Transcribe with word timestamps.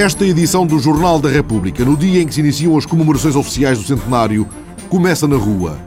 Esta 0.00 0.24
edição 0.24 0.66
do 0.66 0.78
Jornal 0.78 1.20
da 1.20 1.28
República, 1.28 1.84
no 1.84 1.94
dia 1.94 2.22
em 2.22 2.26
que 2.26 2.32
se 2.32 2.40
iniciam 2.40 2.74
as 2.74 2.86
comemorações 2.86 3.36
oficiais 3.36 3.76
do 3.76 3.84
centenário, 3.84 4.48
começa 4.88 5.28
na 5.28 5.36
rua. 5.36 5.78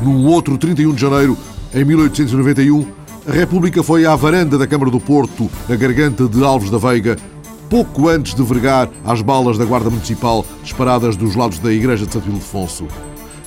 Num 0.00 0.24
outro 0.26 0.56
31 0.56 0.94
de 0.94 1.00
janeiro, 1.00 1.36
em 1.74 1.84
1891, 1.84 2.86
a 3.26 3.32
República 3.32 3.82
foi 3.82 4.06
à 4.06 4.14
varanda 4.14 4.56
da 4.56 4.68
Câmara 4.68 4.88
do 4.88 5.00
Porto, 5.00 5.50
na 5.68 5.74
garganta 5.74 6.28
de 6.28 6.44
Alves 6.44 6.70
da 6.70 6.78
Veiga, 6.78 7.16
pouco 7.68 8.08
antes 8.08 8.34
de 8.34 8.42
vergar 8.44 8.88
as 9.04 9.20
balas 9.20 9.58
da 9.58 9.64
Guarda 9.64 9.90
Municipal 9.90 10.46
disparadas 10.62 11.16
dos 11.16 11.34
lados 11.34 11.58
da 11.58 11.72
Igreja 11.72 12.06
de 12.06 12.12
Santo 12.12 12.28
Ildefonso. 12.28 12.86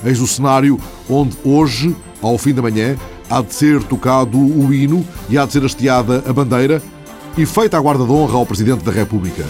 Eis 0.03 0.19
o 0.19 0.27
cenário 0.27 0.77
onde 1.09 1.37
hoje, 1.45 1.95
ao 2.21 2.37
fim 2.37 2.53
da 2.53 2.61
manhã, 2.61 2.97
há 3.29 3.41
de 3.41 3.53
ser 3.53 3.81
tocado 3.83 4.37
o 4.37 4.73
hino 4.73 5.07
e 5.29 5.37
há 5.37 5.45
de 5.45 5.53
ser 5.53 5.63
hasteada 5.63 6.25
a 6.27 6.33
bandeira 6.33 6.83
e 7.37 7.45
feita 7.45 7.77
a 7.77 7.79
guarda 7.79 8.03
de 8.03 8.11
honra 8.11 8.35
ao 8.35 8.45
Presidente 8.45 8.83
da 8.83 8.91
República. 8.91 9.45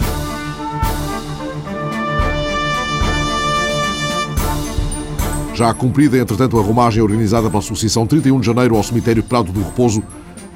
Já 5.59 5.73
cumprida, 5.73 6.17
entretanto, 6.17 6.57
a 6.57 6.61
romagem 6.61 7.03
organizada 7.03 7.49
pela 7.49 7.59
Associação 7.59 8.07
31 8.07 8.39
de 8.39 8.45
Janeiro 8.45 8.77
ao 8.77 8.81
Cemitério 8.81 9.21
Prado 9.21 9.51
do 9.51 9.61
Repouso, 9.61 10.01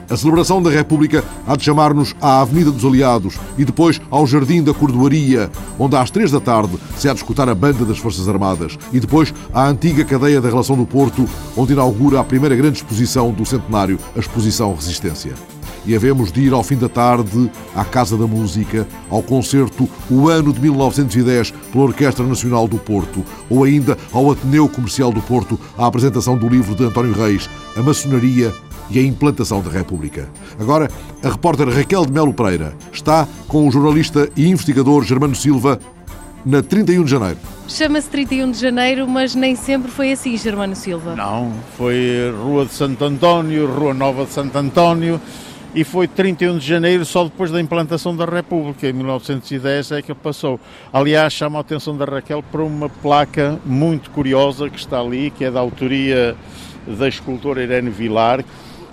a 0.09 0.15
celebração 0.15 0.63
da 0.63 0.69
República 0.69 1.21
há 1.45 1.57
de 1.57 1.63
chamar-nos 1.65 2.15
à 2.21 2.39
Avenida 2.39 2.71
dos 2.71 2.85
Aliados 2.85 3.37
e 3.57 3.65
depois 3.65 3.99
ao 4.09 4.25
Jardim 4.25 4.63
da 4.63 4.73
Cordoaria, 4.73 5.51
onde 5.77 5.97
às 5.97 6.09
três 6.09 6.31
da 6.31 6.39
tarde 6.39 6.79
se 6.95 7.09
há 7.09 7.11
de 7.11 7.19
escutar 7.19 7.49
a 7.49 7.53
banda 7.53 7.83
das 7.83 7.97
Forças 7.97 8.29
Armadas, 8.29 8.77
e 8.93 8.99
depois 9.01 9.33
à 9.53 9.67
antiga 9.67 10.05
cadeia 10.05 10.39
da 10.39 10.47
Relação 10.47 10.77
do 10.77 10.85
Porto, 10.85 11.27
onde 11.57 11.73
inaugura 11.73 12.21
a 12.21 12.23
primeira 12.23 12.55
grande 12.55 12.77
exposição 12.77 13.29
do 13.33 13.45
centenário, 13.45 13.99
a 14.15 14.19
Exposição 14.19 14.73
Resistência 14.73 15.33
e 15.85 15.95
havemos 15.95 16.31
de 16.31 16.41
ir 16.41 16.53
ao 16.53 16.63
fim 16.63 16.77
da 16.77 16.89
tarde 16.89 17.49
à 17.75 17.83
Casa 17.83 18.17
da 18.17 18.27
Música, 18.27 18.87
ao 19.09 19.21
concerto 19.21 19.89
O 20.09 20.29
Ano 20.29 20.53
de 20.53 20.61
1910 20.61 21.51
pela 21.71 21.83
Orquestra 21.83 22.25
Nacional 22.25 22.67
do 22.67 22.77
Porto, 22.77 23.23
ou 23.49 23.63
ainda 23.63 23.97
ao 24.11 24.31
Ateneu 24.31 24.67
Comercial 24.67 25.11
do 25.11 25.21
Porto, 25.21 25.59
à 25.77 25.85
apresentação 25.85 26.37
do 26.37 26.47
livro 26.47 26.75
de 26.75 26.83
António 26.83 27.13
Reis, 27.13 27.49
A 27.75 27.81
Maçonaria 27.81 28.53
e 28.89 28.99
a 28.99 29.03
implantação 29.03 29.61
da 29.61 29.71
República. 29.71 30.29
Agora, 30.59 30.89
a 31.23 31.29
repórter 31.29 31.69
Raquel 31.69 32.05
de 32.05 32.11
Melo 32.11 32.33
Pereira 32.33 32.73
está 32.91 33.27
com 33.47 33.67
o 33.67 33.71
jornalista 33.71 34.29
e 34.35 34.49
investigador 34.49 35.03
Germano 35.03 35.35
Silva 35.35 35.79
na 36.45 36.61
31 36.61 37.03
de 37.03 37.11
janeiro. 37.11 37.37
Chama-se 37.67 38.09
31 38.09 38.51
de 38.51 38.59
janeiro, 38.59 39.07
mas 39.07 39.33
nem 39.33 39.55
sempre 39.55 39.89
foi 39.89 40.11
assim, 40.11 40.35
Germano 40.35 40.75
Silva. 40.75 41.15
Não, 41.15 41.53
foi 41.77 42.33
Rua 42.43 42.65
de 42.65 42.73
Santo 42.73 43.03
António, 43.05 43.67
Rua 43.67 43.93
Nova 43.93 44.25
de 44.25 44.31
Santo 44.31 44.57
António 44.57 45.19
e 45.75 45.83
foi 45.83 46.07
31 46.07 46.59
de 46.59 46.67
janeiro, 46.67 47.03
só 47.03 47.23
depois 47.23 47.49
da 47.49 47.59
implantação 47.59 48.15
da 48.15 48.25
República, 48.25 48.87
em 48.87 48.93
1910 48.93 49.91
é 49.91 50.01
que 50.01 50.13
passou. 50.13 50.59
Aliás, 50.91 51.33
chama 51.33 51.57
a 51.57 51.61
atenção 51.61 51.97
da 51.97 52.05
Raquel 52.05 52.43
para 52.43 52.63
uma 52.63 52.87
placa 52.87 53.59
muito 53.65 54.11
curiosa 54.11 54.69
que 54.69 54.77
está 54.77 54.99
ali, 54.99 55.31
que 55.31 55.45
é 55.45 55.49
da 55.49 55.59
autoria 55.59 56.35
da 56.85 57.07
escultora 57.07 57.63
Irene 57.63 57.89
Vilar, 57.89 58.45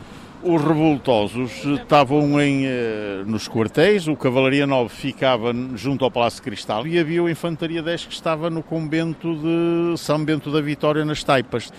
os 0.44 0.62
revoltosos 0.62 1.66
estavam 1.66 2.40
em, 2.40 2.66
eh, 2.66 3.24
nos 3.26 3.48
quartéis, 3.48 4.08
o 4.08 4.16
Cavalaria 4.16 4.68
9 4.68 4.90
ficava 4.90 5.52
junto 5.76 6.06
ao 6.06 6.12
Palácio 6.12 6.44
Cristal 6.44 6.86
e 6.86 7.00
havia 7.00 7.24
o 7.24 7.30
Infantaria 7.30 7.82
10 7.82 8.06
que 8.06 8.14
estava 8.14 8.50
no 8.50 8.62
convento 8.62 9.36
de 9.36 9.98
São 9.98 10.24
Bento 10.24 10.52
da 10.52 10.62
Vitória, 10.62 11.04
nas 11.04 11.24
Taipas. 11.24 11.72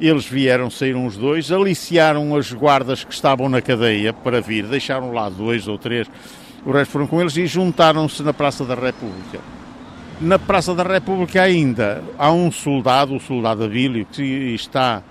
Eles 0.00 0.26
vieram, 0.26 0.68
saíram 0.70 1.06
os 1.06 1.16
dois, 1.16 1.52
aliciaram 1.52 2.34
as 2.34 2.52
guardas 2.52 3.04
que 3.04 3.14
estavam 3.14 3.48
na 3.48 3.60
cadeia 3.60 4.12
para 4.12 4.40
vir, 4.40 4.66
deixaram 4.66 5.12
lá 5.12 5.28
dois 5.28 5.68
ou 5.68 5.78
três, 5.78 6.08
o 6.64 6.70
resto 6.70 6.92
foram 6.92 7.06
com 7.06 7.20
eles 7.20 7.36
e 7.36 7.46
juntaram-se 7.46 8.22
na 8.22 8.32
Praça 8.32 8.64
da 8.64 8.74
República. 8.74 9.40
Na 10.20 10.38
Praça 10.38 10.74
da 10.74 10.84
República 10.84 11.42
ainda 11.42 12.02
há 12.16 12.30
um 12.30 12.52
soldado, 12.52 13.16
o 13.16 13.20
soldado 13.20 13.64
Abílio, 13.64 14.06
que 14.06 14.22
está 14.54 15.02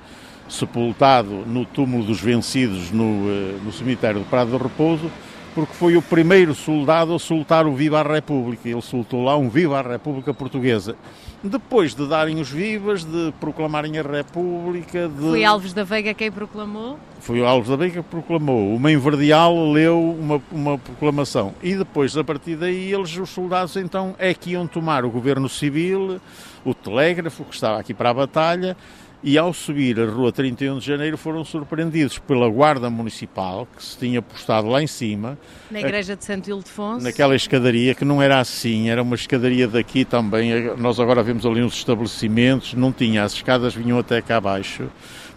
sepultado 0.48 1.44
no 1.46 1.66
túmulo 1.66 2.04
dos 2.04 2.22
vencidos 2.22 2.92
no, 2.92 3.30
eh, 3.30 3.56
no 3.64 3.72
cemitério 3.72 4.20
do 4.20 4.26
Prado 4.26 4.52
do 4.52 4.58
Repouso, 4.58 5.12
porque 5.54 5.74
foi 5.74 5.98
o 5.98 6.02
primeiro 6.02 6.54
soldado 6.54 7.14
a 7.14 7.20
soltar 7.20 7.66
o 7.66 7.74
Viva 7.74 8.00
a 8.00 8.04
República. 8.04 8.70
Ele 8.70 8.82
soltou 8.82 9.24
lá 9.24 9.36
um 9.38 9.50
Viva 9.50 9.80
a 9.80 9.82
República 9.82 10.34
Portuguesa. 10.34 10.96
Depois 11.44 11.96
de 11.96 12.08
darem 12.08 12.40
os 12.40 12.52
vivas, 12.52 13.04
de 13.04 13.34
proclamarem 13.40 13.98
a 13.98 14.04
República. 14.04 15.08
De... 15.08 15.22
Foi 15.22 15.44
Alves 15.44 15.74
da 15.74 15.84
Veiga 15.84 16.14
quem 16.14 16.32
proclamou? 16.32 17.00
Foi 17.20 17.44
Alves 17.44 17.68
da 17.68 17.76
Veiga 17.76 18.04
que 18.04 18.10
proclamou. 18.10 18.76
O 18.76 19.00
Verdial 19.00 19.72
leu 19.72 20.00
uma, 20.00 20.42
uma 20.52 20.78
proclamação. 20.78 21.56
E 21.64 21.76
depois, 21.76 22.16
a 22.16 22.24
partir 22.24 22.56
daí, 22.56 22.94
eles, 22.94 23.18
os 23.18 23.30
soldados, 23.30 23.76
então, 23.76 24.16
é 24.20 24.36
que 24.36 24.52
iam 24.52 24.68
tomar 24.68 25.04
o 25.04 25.10
governo 25.10 25.50
civil, 25.50 26.22
o 26.64 26.76
telégrafo, 26.76 27.44
que 27.44 27.56
estava 27.56 27.80
aqui 27.80 27.94
para 27.94 28.12
a 28.12 28.14
batalha, 28.14 28.78
e 29.24 29.38
ao 29.38 29.54
subir 29.54 30.00
a 30.00 30.06
rua 30.06 30.32
31 30.32 30.80
de 30.80 30.86
Janeiro 30.86 31.18
foram 31.18 31.46
surpreendidos 31.46 32.18
pela 32.18 32.50
Guarda 32.50 32.90
Municipal, 32.90 33.68
que 33.76 33.84
se 33.84 33.98
tinha 33.98 34.22
postado 34.22 34.68
lá 34.68 34.82
em 34.82 34.88
cima. 34.88 35.38
Na 35.70 35.80
igreja 35.80 36.16
de 36.16 36.26
Santo 36.26 36.50
Ildefonso. 36.50 37.04
Naquela 37.04 37.36
escadaria, 37.36 37.94
que 37.94 38.04
não 38.04 38.22
era 38.22 38.40
assim, 38.40 38.90
era 38.90 39.02
uma 39.02 39.16
escadaria 39.16 39.68
daqui 39.68 40.04
também. 40.04 40.76
Nós 40.78 41.00
agora 41.00 41.22
vemos 41.22 41.46
ali 41.46 41.62
uns 41.62 41.76
estabelecimentos, 41.76 42.74
não 42.74 42.92
tinha, 42.92 43.24
as 43.24 43.34
escadas 43.34 43.76
vinham 43.76 44.00
até 44.00 44.22
cá 44.22 44.38
abaixo. 44.38 44.90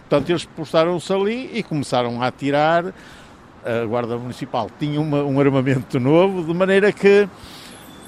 Portanto, 0.09 0.29
eles 0.29 0.45
postaram-se 0.45 1.11
ali 1.13 1.51
e 1.53 1.61
começaram 1.61 2.21
a 2.21 2.27
atirar. 2.27 2.93
A 3.63 3.85
Guarda 3.85 4.17
Municipal 4.17 4.69
tinha 4.79 5.01
uma, 5.01 5.23
um 5.23 5.39
armamento 5.39 5.99
novo, 5.99 6.43
de 6.43 6.53
maneira 6.53 6.91
que 6.91 7.27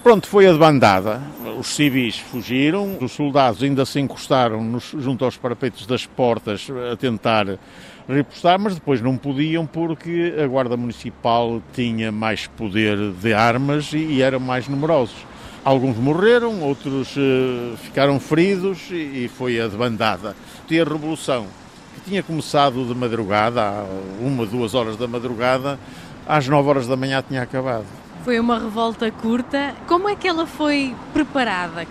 Pronto, 0.07 0.25
foi 0.25 0.47
a 0.47 0.53
bandada. 0.53 1.21
Os 1.59 1.67
civis 1.67 2.17
fugiram, 2.17 2.97
os 3.01 3.11
soldados 3.11 3.61
ainda 3.61 3.85
se 3.85 3.99
encostaram 3.99 4.63
nos, 4.63 4.95
junto 4.97 5.25
aos 5.25 5.35
parapeitos 5.35 5.85
das 5.85 6.05
portas 6.05 6.65
a 6.89 6.95
tentar 6.95 7.59
repostar, 8.07 8.57
mas 8.57 8.75
depois 8.75 9.01
não 9.01 9.17
podiam 9.17 9.65
porque 9.65 10.33
a 10.41 10.47
Guarda 10.47 10.77
Municipal 10.77 11.61
tinha 11.73 12.09
mais 12.09 12.47
poder 12.47 13.11
de 13.21 13.33
armas 13.33 13.91
e, 13.91 13.97
e 13.97 14.21
eram 14.21 14.39
mais 14.39 14.69
numerosos. 14.69 15.25
Alguns 15.61 15.97
morreram, 15.97 16.61
outros 16.61 17.13
uh, 17.17 17.75
ficaram 17.75 18.17
feridos 18.17 18.89
e, 18.89 19.25
e 19.25 19.27
foi 19.27 19.59
a 19.59 19.67
debandada. 19.67 20.37
E 20.69 20.79
a 20.79 20.85
Revolução, 20.85 21.47
que 21.95 22.11
tinha 22.11 22.23
começado 22.23 22.85
de 22.85 22.95
madrugada, 22.95 23.83
uma, 24.21 24.45
duas 24.45 24.73
horas 24.73 24.95
da 24.95 25.05
madrugada, 25.05 25.77
às 26.25 26.47
nove 26.47 26.69
horas 26.69 26.87
da 26.87 26.95
manhã 26.95 27.21
tinha 27.27 27.41
acabado. 27.41 28.06
Foi 28.27 28.41
uma 28.41 28.59
revolta 28.59 29.09
curta. 29.09 29.73
Como 29.87 30.09
é 30.09 30.13
que 30.13 30.27
ela 30.27 30.45
foi 30.45 30.93
preparada? 31.13 31.87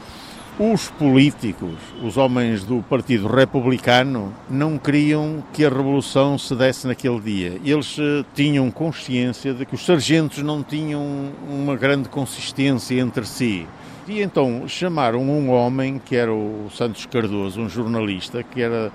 Os 0.59 0.91
políticos, 0.91 1.79
os 2.03 2.19
homens 2.19 2.63
do 2.63 2.83
Partido 2.83 3.27
Republicano, 3.27 4.35
não 4.47 4.77
queriam 4.77 5.43
que 5.55 5.65
a 5.65 5.71
revolução 5.71 6.37
se 6.37 6.55
desse 6.55 6.87
naquele 6.87 7.19
dia. 7.21 7.59
Eles 7.65 7.97
uh, 7.97 8.23
tinham 8.35 8.71
consciência 8.71 9.55
de 9.55 9.65
que 9.65 9.75
os 9.75 9.87
sargentos 9.87 10.43
não 10.43 10.63
tinham 10.63 11.33
uma 11.49 11.75
grande 11.75 12.11
consistência 12.11 13.01
entre 13.01 13.25
si. 13.25 13.67
E 14.07 14.21
então 14.21 14.69
chamaram 14.69 15.23
um 15.23 15.49
homem, 15.49 15.99
que 15.99 16.15
era 16.15 16.35
o 16.35 16.69
Santos 16.71 17.07
Cardoso, 17.07 17.63
um 17.63 17.69
jornalista, 17.71 18.43
que 18.43 18.61
era 18.61 18.93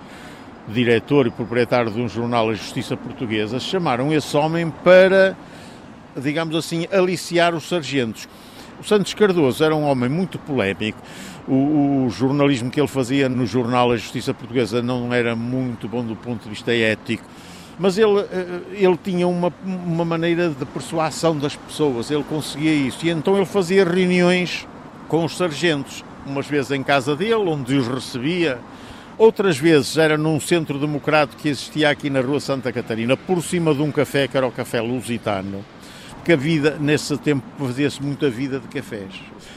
diretor 0.68 1.26
e 1.26 1.32
proprietário 1.32 1.90
de 1.90 2.00
um 2.00 2.08
jornal, 2.08 2.52
A 2.52 2.54
Justiça 2.54 2.96
Portuguesa, 2.96 3.60
chamaram 3.60 4.14
esse 4.14 4.38
homem 4.38 4.72
para 4.84 5.36
digamos 6.16 6.56
assim, 6.56 6.88
aliciar 6.92 7.54
os 7.54 7.68
sargentos. 7.68 8.28
O 8.80 8.84
Santos 8.84 9.14
Cardoso 9.14 9.64
era 9.64 9.76
um 9.76 9.84
homem 9.84 10.10
muito 10.10 10.40
polémico. 10.40 11.00
O, 11.48 12.06
o, 12.06 12.10
jornalismo 12.10 12.72
que 12.72 12.80
ele 12.80 12.88
fazia 12.88 13.28
no 13.28 13.46
jornal 13.46 13.92
A 13.92 13.98
Justiça 13.98 14.34
Portuguesa 14.34 14.82
não 14.82 15.14
era 15.14 15.36
muito 15.36 15.88
bom 15.88 16.04
do 16.04 16.16
ponto 16.16 16.44
de 16.44 16.50
vista 16.50 16.74
ético, 16.74 17.24
mas 17.80 17.98
ele, 17.98 18.20
eh, 18.20 18.62
ele 18.74 18.98
tinha 19.04 19.28
uma, 19.28 19.52
uma 19.64 20.06
maneira 20.06 20.50
de 20.50 20.66
persuasão 20.66 21.38
das 21.38 21.56
pessoas, 21.56 22.12
ele 22.12 22.24
conseguia 22.24 22.74
isso. 22.74 23.06
E 23.06 23.10
então 23.10 23.36
ele 23.36 23.46
fazia 23.46 23.84
reuniões 23.84 24.68
com 25.08 25.26
os 25.26 25.36
sargentos, 25.36 26.04
umas 26.26 26.48
vezes 26.48 26.72
em 26.72 26.84
casa 26.84 27.16
dele, 27.16 27.36
onde 27.36 27.76
os 27.76 27.88
recebia, 27.88 28.60
outras 29.18 29.58
vezes 29.58 29.98
era 29.98 30.18
num 30.18 30.40
centro 30.40 30.80
democrático 30.80 31.42
que 31.42 31.50
existia 31.50 31.90
aqui 31.90 32.10
na 32.10 32.22
Rua 32.22 32.40
Santa 32.40 32.72
Catarina, 32.72 33.18
por 33.18 33.44
cima 33.44 33.74
de 33.76 33.82
um 33.82 33.92
café 33.92 34.28
que 34.28 34.38
era 34.38 34.48
o 34.48 34.52
Café 34.52 34.82
Lusitano 34.82 35.64
que 36.24 36.32
a 36.32 36.36
vida, 36.36 36.78
nesse 36.80 37.18
tempo, 37.18 37.44
fazia-se 37.58 38.02
muita 38.02 38.30
vida 38.30 38.60
de 38.60 38.68
cafés. 38.68 39.14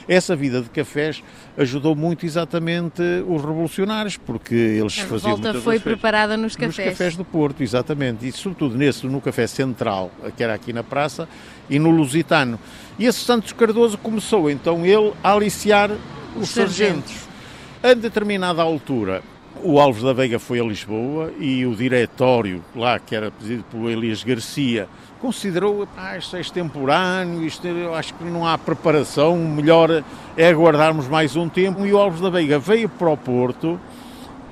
Essa 0.08 0.34
vida 0.34 0.61
de 0.61 0.70
cafés 0.70 1.22
ajudou 1.56 1.94
muito 1.94 2.26
exatamente 2.26 3.02
os 3.26 3.43
revolucionários, 3.43 4.16
porque 4.16 4.55
eles 4.55 4.99
a 4.99 5.05
faziam. 5.06 5.32
A 5.32 5.37
revolta 5.37 5.61
foi 5.61 5.78
preparada 5.78 6.37
nos 6.37 6.56
cafés. 6.56 6.76
Nos 6.76 6.99
cafés 6.99 7.16
do 7.16 7.25
Porto, 7.25 7.62
exatamente. 7.62 8.26
E 8.26 8.32
sobretudo 8.32 8.76
nesse, 8.76 9.06
no 9.06 9.20
café 9.20 9.46
central, 9.46 10.11
que 10.37 10.43
era 10.43 10.55
aqui 10.55 10.72
na 10.72 10.82
praça, 10.82 11.28
e 11.69 11.78
no 11.78 11.90
Lusitano. 11.90 12.58
E 12.99 13.06
esse 13.06 13.20
Santos 13.20 13.52
Cardoso 13.52 13.99
começou 13.99 14.50
então 14.50 14.84
ele 14.84 15.12
a 15.22 15.32
aliciar 15.32 15.90
os, 16.37 16.43
os 16.43 16.49
sargentos. 16.50 17.12
sargentos. 17.12 17.34
A 17.82 17.94
determinada 17.94 18.62
altura, 18.62 19.22
o 19.62 19.78
Alves 19.78 20.02
da 20.02 20.12
Veiga 20.12 20.38
foi 20.38 20.61
a 20.61 20.64
Lisboa 20.64 21.32
e 21.38 21.66
o 21.66 21.75
diretório 21.75 22.64
lá, 22.75 22.99
que 22.99 23.14
era 23.14 23.31
presidido 23.31 23.64
pelo 23.70 23.90
Elias 23.90 24.22
Garcia, 24.22 24.88
considerou, 25.25 25.88
ah, 25.97 26.19
isto 26.19 26.37
é 26.37 26.41
extemporâneo, 26.43 27.43
isto, 27.47 27.67
eu 27.67 27.94
acho 27.94 28.12
que 28.12 28.25
não 28.25 28.47
há 28.47 28.59
preparação, 28.59 29.38
melhor 29.38 30.05
é 30.37 30.49
aguardarmos 30.50 31.09
mais 31.09 31.35
um 31.35 31.49
tempo. 31.49 31.87
E 31.87 31.94
o 31.94 31.99
Alves 31.99 32.21
da 32.21 32.29
Veiga 32.29 32.59
veio 32.59 32.91
para 32.91 33.09
o 33.09 33.17
Porto 33.17 33.81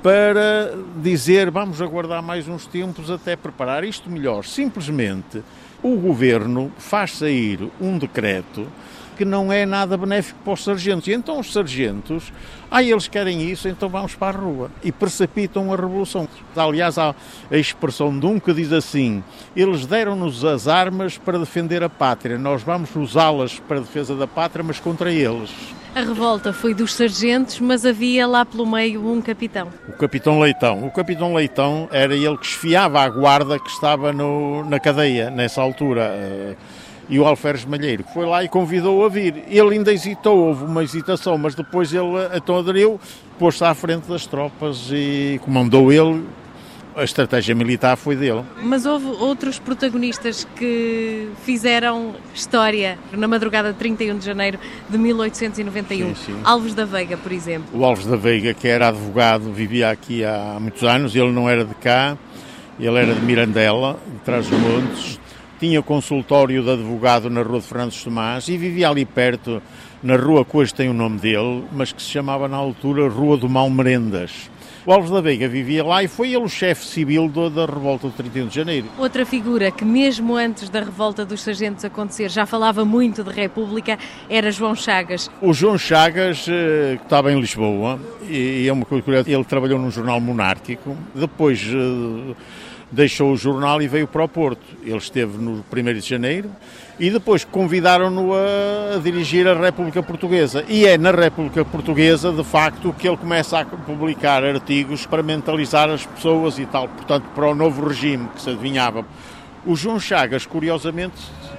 para 0.02 0.72
dizer, 0.96 1.50
vamos 1.50 1.82
aguardar 1.82 2.22
mais 2.22 2.48
uns 2.48 2.64
tempos 2.64 3.10
até 3.10 3.36
preparar 3.36 3.84
isto 3.84 4.08
melhor. 4.08 4.46
Simplesmente, 4.46 5.42
o 5.82 5.94
Governo 5.96 6.72
faz 6.78 7.18
sair 7.18 7.68
um 7.78 7.98
decreto 7.98 8.66
que 9.16 9.24
não 9.24 9.52
é 9.52 9.64
nada 9.66 9.96
benéfico 9.96 10.38
para 10.44 10.52
os 10.52 10.64
sargentos. 10.64 11.08
E 11.08 11.12
então 11.12 11.38
os 11.38 11.52
sargentos, 11.52 12.32
ah, 12.70 12.82
eles 12.82 13.08
querem 13.08 13.50
isso, 13.50 13.68
então 13.68 13.88
vamos 13.88 14.14
para 14.14 14.38
a 14.38 14.40
rua. 14.40 14.70
E 14.82 14.90
precipitam 14.90 15.72
a 15.72 15.76
revolução. 15.76 16.28
Aliás, 16.56 16.98
há 16.98 17.14
a 17.50 17.56
expressão 17.56 18.18
de 18.18 18.26
um 18.26 18.38
que 18.38 18.52
diz 18.52 18.72
assim: 18.72 19.22
eles 19.54 19.86
deram-nos 19.86 20.44
as 20.44 20.68
armas 20.68 21.18
para 21.18 21.38
defender 21.38 21.82
a 21.82 21.88
pátria, 21.88 22.38
nós 22.38 22.62
vamos 22.62 22.94
usá-las 22.96 23.58
para 23.58 23.78
a 23.78 23.80
defesa 23.80 24.14
da 24.14 24.26
pátria, 24.26 24.64
mas 24.64 24.80
contra 24.80 25.12
eles. 25.12 25.50
A 25.94 26.00
revolta 26.00 26.54
foi 26.54 26.72
dos 26.72 26.94
sargentos, 26.94 27.60
mas 27.60 27.84
havia 27.84 28.26
lá 28.26 28.46
pelo 28.46 28.64
meio 28.64 29.06
um 29.06 29.20
capitão. 29.20 29.68
O 29.86 29.92
capitão 29.92 30.40
Leitão. 30.40 30.86
O 30.86 30.90
capitão 30.90 31.34
Leitão 31.34 31.86
era 31.92 32.14
ele 32.16 32.38
que 32.38 32.46
esfiava 32.46 33.02
a 33.02 33.08
guarda 33.10 33.58
que 33.58 33.68
estava 33.68 34.10
no, 34.10 34.64
na 34.64 34.80
cadeia 34.80 35.30
nessa 35.30 35.60
altura 35.60 36.56
e 37.08 37.18
o 37.18 37.26
Alferes 37.26 37.64
Malheiro, 37.64 38.04
que 38.04 38.12
foi 38.12 38.26
lá 38.26 38.42
e 38.42 38.48
convidou-o 38.48 39.04
a 39.04 39.08
vir. 39.08 39.44
Ele 39.48 39.76
ainda 39.76 39.92
hesitou, 39.92 40.38
houve 40.38 40.64
uma 40.64 40.82
hesitação, 40.82 41.36
mas 41.36 41.54
depois 41.54 41.92
ele 41.92 42.06
então 42.34 42.58
aderiu, 42.58 43.00
pôs-se 43.38 43.64
à 43.64 43.74
frente 43.74 44.08
das 44.08 44.26
tropas 44.26 44.88
e 44.90 45.40
comandou 45.44 45.92
ele. 45.92 46.24
A 46.94 47.04
estratégia 47.04 47.54
militar 47.54 47.96
foi 47.96 48.14
dele. 48.14 48.42
Mas 48.62 48.84
houve 48.84 49.06
outros 49.06 49.58
protagonistas 49.58 50.46
que 50.56 51.26
fizeram 51.42 52.14
história 52.34 52.98
na 53.12 53.26
madrugada 53.26 53.72
de 53.72 53.78
31 53.78 54.18
de 54.18 54.26
janeiro 54.26 54.58
de 54.90 54.98
1891. 54.98 56.14
Sim, 56.14 56.14
sim. 56.14 56.40
Alves 56.44 56.74
da 56.74 56.84
Veiga, 56.84 57.16
por 57.16 57.32
exemplo. 57.32 57.66
O 57.72 57.82
Alves 57.82 58.04
da 58.04 58.16
Veiga, 58.16 58.52
que 58.52 58.68
era 58.68 58.88
advogado, 58.88 59.50
vivia 59.50 59.90
aqui 59.90 60.22
há 60.22 60.58
muitos 60.60 60.82
anos, 60.84 61.16
ele 61.16 61.32
não 61.32 61.48
era 61.48 61.64
de 61.64 61.74
cá, 61.76 62.18
ele 62.78 62.98
era 62.98 63.14
de 63.14 63.22
Mirandela, 63.22 63.98
de 64.12 64.18
Trás-os-Montes, 64.18 65.18
tinha 65.62 65.80
consultório 65.80 66.60
de 66.60 66.70
advogado 66.72 67.30
na 67.30 67.40
rua 67.40 67.60
de 67.60 67.66
Francis 67.66 68.02
Tomás 68.02 68.48
e 68.48 68.56
vivia 68.56 68.88
ali 68.88 69.04
perto, 69.04 69.62
na 70.02 70.16
rua 70.16 70.44
que 70.44 70.56
hoje 70.56 70.74
tem 70.74 70.88
o 70.88 70.92
nome 70.92 71.20
dele, 71.20 71.62
mas 71.70 71.92
que 71.92 72.02
se 72.02 72.08
chamava 72.08 72.48
na 72.48 72.56
altura 72.56 73.08
Rua 73.08 73.36
do 73.36 73.48
Malmerendas. 73.48 74.50
O 74.84 74.90
Alves 74.90 75.12
da 75.12 75.20
Veiga 75.20 75.46
vivia 75.46 75.84
lá 75.84 76.02
e 76.02 76.08
foi 76.08 76.34
ele 76.34 76.42
o 76.42 76.48
chefe 76.48 76.84
civil 76.84 77.28
da 77.28 77.64
revolta 77.64 78.08
de 78.08 78.14
31 78.14 78.48
de 78.48 78.54
janeiro. 78.56 78.88
Outra 78.98 79.24
figura 79.24 79.70
que, 79.70 79.84
mesmo 79.84 80.34
antes 80.34 80.68
da 80.68 80.80
revolta 80.80 81.24
dos 81.24 81.40
sargentos 81.40 81.84
acontecer, 81.84 82.28
já 82.28 82.44
falava 82.44 82.84
muito 82.84 83.22
de 83.22 83.30
República, 83.30 83.96
era 84.28 84.50
João 84.50 84.74
Chagas. 84.74 85.30
O 85.40 85.54
João 85.54 85.78
Chagas, 85.78 86.44
eh, 86.48 86.96
que 86.96 87.04
estava 87.04 87.30
em 87.30 87.40
Lisboa, 87.40 88.00
e 88.28 88.66
é 88.66 88.72
uma 88.72 88.84
coisa 88.84 89.04
curiosa, 89.04 89.30
ele 89.30 89.44
trabalhou 89.44 89.78
num 89.78 89.92
jornal 89.92 90.20
monárquico, 90.20 90.96
depois 91.14 91.64
eh, 91.64 92.34
deixou 92.92 93.32
o 93.32 93.36
jornal 93.36 93.80
e 93.80 93.88
veio 93.88 94.06
para 94.06 94.22
o 94.22 94.28
Porto. 94.28 94.62
Ele 94.84 94.98
esteve 94.98 95.38
no 95.38 95.64
1 95.72 95.94
de 95.94 96.00
janeiro 96.00 96.50
e 97.00 97.10
depois 97.10 97.42
convidaram-no 97.42 98.34
a, 98.34 98.96
a, 98.96 98.98
dirigir 98.98 99.48
a 99.48 99.54
República 99.54 100.02
Portuguesa. 100.02 100.64
E 100.68 100.86
é 100.86 100.98
na 100.98 101.10
República 101.10 101.64
Portuguesa, 101.64 102.30
de 102.30 102.44
facto, 102.44 102.94
que 102.96 103.08
ele 103.08 103.16
começa 103.16 103.58
a 103.58 103.64
publicar 103.64 104.44
artigos 104.44 105.06
para 105.06 105.22
mentalizar 105.22 105.88
as 105.88 106.04
pessoas 106.04 106.58
e 106.58 106.66
tal, 106.66 106.86
portanto, 106.86 107.24
para 107.34 107.48
o 107.48 107.54
novo 107.54 107.88
regime 107.88 108.28
que 108.34 108.42
se 108.42 108.50
adivinhava. 108.50 109.04
O 109.64 109.74
João 109.74 109.98
Chagas, 109.98 110.44
curiosamente, 110.44 111.14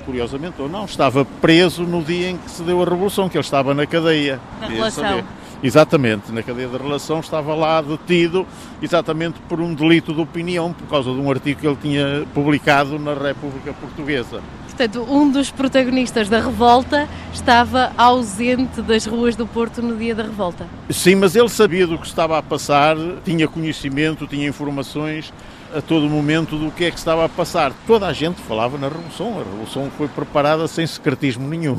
curiosamente 0.05 0.61
ou 0.61 0.69
não, 0.69 0.85
estava 0.85 1.25
preso 1.25 1.83
no 1.83 2.03
dia 2.03 2.29
em 2.29 2.37
que 2.37 2.51
se 2.51 2.61
deu 2.61 2.81
a 2.81 2.85
Revolução, 2.85 3.27
que 3.27 3.37
ele 3.37 3.43
estava 3.43 3.73
na 3.73 3.87
cadeia. 3.87 4.39
Na 4.61 4.67
relação. 4.67 5.23
Exatamente, 5.63 6.29
na 6.29 6.43
cadeia 6.43 6.67
de 6.67 6.77
relação 6.77 7.21
estava 7.21 7.55
lá 7.55 7.81
detido 7.81 8.45
exatamente 8.81 9.39
por 9.47 9.61
um 9.61 9.73
delito 9.73 10.13
de 10.13 10.19
opinião, 10.19 10.73
por 10.73 10.85
causa 10.89 11.09
de 11.09 11.17
um 11.17 11.31
artigo 11.31 11.61
que 11.61 11.65
ele 11.65 11.77
tinha 11.81 12.27
publicado 12.33 12.99
na 12.99 13.13
República 13.13 13.71
Portuguesa. 13.71 14.41
Portanto, 14.65 15.07
um 15.09 15.31
dos 15.31 15.51
protagonistas 15.51 16.27
da 16.27 16.41
revolta 16.41 17.07
estava 17.31 17.93
ausente 17.97 18.81
das 18.81 19.05
ruas 19.05 19.37
do 19.37 19.47
Porto 19.47 19.81
no 19.81 19.95
dia 19.95 20.13
da 20.13 20.23
revolta. 20.23 20.67
Sim, 20.89 21.15
mas 21.15 21.35
ele 21.35 21.47
sabia 21.47 21.87
do 21.87 21.97
que 21.97 22.07
estava 22.07 22.37
a 22.37 22.41
passar, 22.41 22.97
tinha 23.23 23.47
conhecimento, 23.47 24.27
tinha 24.27 24.47
informações 24.47 25.31
a 25.73 25.81
todo 25.81 26.09
momento 26.09 26.57
do 26.57 26.71
que 26.71 26.85
é 26.85 26.91
que 26.91 26.97
estava 26.97 27.23
a 27.23 27.29
passar. 27.29 27.71
Toda 27.87 28.07
a 28.07 28.13
gente 28.13 28.41
falava 28.41 28.77
na 28.77 28.89
Revolução, 28.89 29.39
a 29.39 29.43
Revolução 29.43 29.89
foi 29.97 30.07
preparada 30.07 30.67
sem 30.67 30.85
secretismo 30.85 31.47
nenhum. 31.47 31.77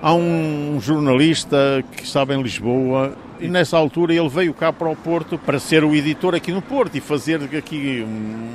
Há 0.00 0.14
um 0.14 0.78
jornalista 0.80 1.84
que 1.90 2.04
estava 2.04 2.32
em 2.32 2.40
Lisboa 2.40 3.16
e 3.40 3.48
nessa 3.48 3.76
altura 3.76 4.14
ele 4.14 4.28
veio 4.28 4.54
cá 4.54 4.72
para 4.72 4.88
o 4.88 4.94
Porto 4.94 5.36
para 5.36 5.58
ser 5.58 5.82
o 5.82 5.92
editor 5.92 6.36
aqui 6.36 6.52
no 6.52 6.62
Porto 6.62 6.96
e 6.96 7.00
fazer 7.00 7.42
aqui 7.56 8.06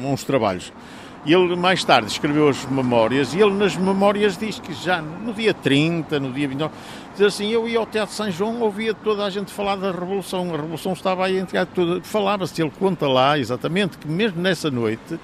uns 0.02 0.24
trabalhos. 0.24 0.72
E 1.26 1.34
ele 1.34 1.54
mais 1.58 1.84
tarde 1.84 2.10
escreveu 2.10 2.48
as 2.48 2.66
memórias 2.66 3.34
e 3.34 3.42
ele 3.42 3.54
nas 3.56 3.76
memórias 3.76 4.38
diz 4.38 4.58
que 4.58 4.74
já 4.74 5.02
no 5.02 5.34
dia 5.34 5.54
30, 5.54 6.18
no 6.18 6.32
dia 6.32 6.48
29, 6.48 6.74
diz 7.14 7.22
assim, 7.22 7.50
eu 7.50 7.68
ia 7.68 7.78
ao 7.78 7.86
Teatro 7.86 8.16
São 8.16 8.32
João, 8.32 8.62
ouvia 8.62 8.94
toda 8.94 9.26
a 9.26 9.30
gente 9.30 9.52
falar 9.52 9.76
da 9.76 9.92
Revolução, 9.92 10.48
a 10.48 10.56
Revolução 10.56 10.94
estava 10.94 11.26
aí 11.26 11.44
falava-se, 12.04 12.62
ele 12.62 12.72
conta 12.80 13.06
lá 13.06 13.38
exatamente 13.38 13.98
que 13.98 14.08
mesmo 14.08 14.42
nessa 14.42 14.72
noite 14.72 15.20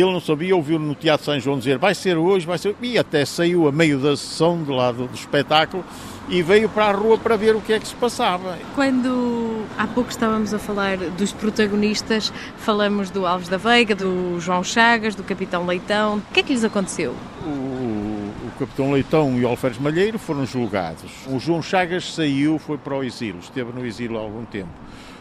ele 0.00 0.10
não 0.10 0.20
sabia, 0.20 0.56
ouviu 0.56 0.78
no 0.78 0.94
Teatro 0.94 1.26
São 1.26 1.38
João 1.38 1.58
dizer 1.58 1.78
vai 1.78 1.94
ser 1.94 2.16
hoje, 2.16 2.46
vai 2.46 2.58
ser. 2.58 2.74
E 2.80 2.96
até 2.96 3.24
saiu 3.24 3.68
a 3.68 3.72
meio 3.72 3.98
da 3.98 4.16
sessão 4.16 4.62
do 4.62 4.72
lado 4.72 5.06
do 5.06 5.14
espetáculo 5.14 5.84
e 6.28 6.42
veio 6.42 6.68
para 6.68 6.86
a 6.86 6.92
rua 6.92 7.18
para 7.18 7.36
ver 7.36 7.54
o 7.54 7.60
que 7.60 7.72
é 7.72 7.78
que 7.78 7.86
se 7.86 7.94
passava. 7.94 8.58
Quando 8.74 9.66
há 9.76 9.86
pouco 9.86 10.10
estávamos 10.10 10.54
a 10.54 10.58
falar 10.58 10.96
dos 10.96 11.32
protagonistas, 11.32 12.32
falamos 12.56 13.10
do 13.10 13.26
Alves 13.26 13.48
da 13.48 13.58
Veiga, 13.58 13.94
do 13.94 14.38
João 14.40 14.64
Chagas, 14.64 15.14
do 15.14 15.22
Capitão 15.22 15.66
Leitão. 15.66 16.18
O 16.18 16.32
que 16.32 16.40
é 16.40 16.42
que 16.42 16.52
lhes 16.52 16.64
aconteceu? 16.64 17.14
O, 17.44 17.50
o 17.50 18.52
Capitão 18.58 18.92
Leitão 18.92 19.36
e 19.36 19.44
o 19.44 19.48
Alferes 19.48 19.78
Malheiro 19.78 20.18
foram 20.18 20.46
julgados. 20.46 21.10
O 21.26 21.38
João 21.38 21.60
Chagas 21.60 22.14
saiu, 22.14 22.58
foi 22.58 22.78
para 22.78 22.96
o 22.96 23.04
exílio, 23.04 23.40
esteve 23.40 23.72
no 23.72 23.84
exílio 23.84 24.16
há 24.16 24.20
algum 24.20 24.44
tempo 24.44 24.70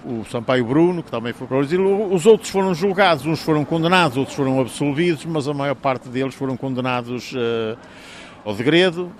o 0.05 0.25
Sampaio 0.29 0.65
Bruno, 0.65 1.03
que 1.03 1.12
também 1.12 1.34
foi 1.34 1.48
para 1.48 1.58
o 1.58 1.62
exílio. 1.62 2.13
Os 2.13 2.25
outros 2.25 2.50
foram 2.50 2.74
julgados, 2.74 3.25
uns 3.25 3.41
foram 3.41 3.63
condenados, 3.63 4.17
outros 4.17 4.36
foram 4.36 4.60
absolvidos, 4.60 5.25
mas 5.25 5.48
a 5.48 5.53
maior 5.53 5.75
parte 5.75 6.10
deles 6.10 6.34
foram 6.36 6.58
condenados 6.58 7.31
uh, 7.34 7.77
ao 8.43 8.53
degredo. 8.53 9.12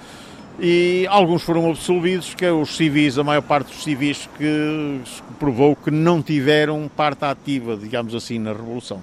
E 0.60 1.08
alguns 1.10 1.44
foram 1.44 1.70
absolvidos, 1.70 2.34
que 2.34 2.46
é 2.46 2.52
os 2.52 2.76
civis, 2.76 3.18
a 3.18 3.24
maior 3.24 3.42
parte 3.42 3.68
dos 3.68 3.84
civis 3.84 4.30
que 4.38 5.02
provou 5.40 5.76
que 5.76 5.90
não 5.90 6.22
tiveram 6.22 6.90
parte 6.96 7.26
ativa, 7.26 7.76
digamos 7.76 8.14
assim, 8.14 8.38
na 8.38 8.52
Revolução. 8.52 9.02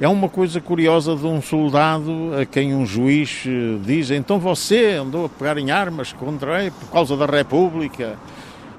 É 0.00 0.08
uma 0.08 0.28
coisa 0.28 0.60
curiosa 0.60 1.14
de 1.14 1.26
um 1.26 1.42
soldado 1.42 2.32
a 2.40 2.46
quem 2.46 2.74
um 2.74 2.86
juiz 2.86 3.42
eh, 3.46 3.78
diz: 3.84 4.10
então 4.10 4.38
você 4.38 4.92
andou 4.92 5.26
a 5.26 5.28
pegar 5.28 5.58
em 5.58 5.70
armas 5.70 6.12
contra 6.12 6.70
por 6.70 6.90
causa 6.90 7.16
da 7.18 7.26
República 7.26 8.16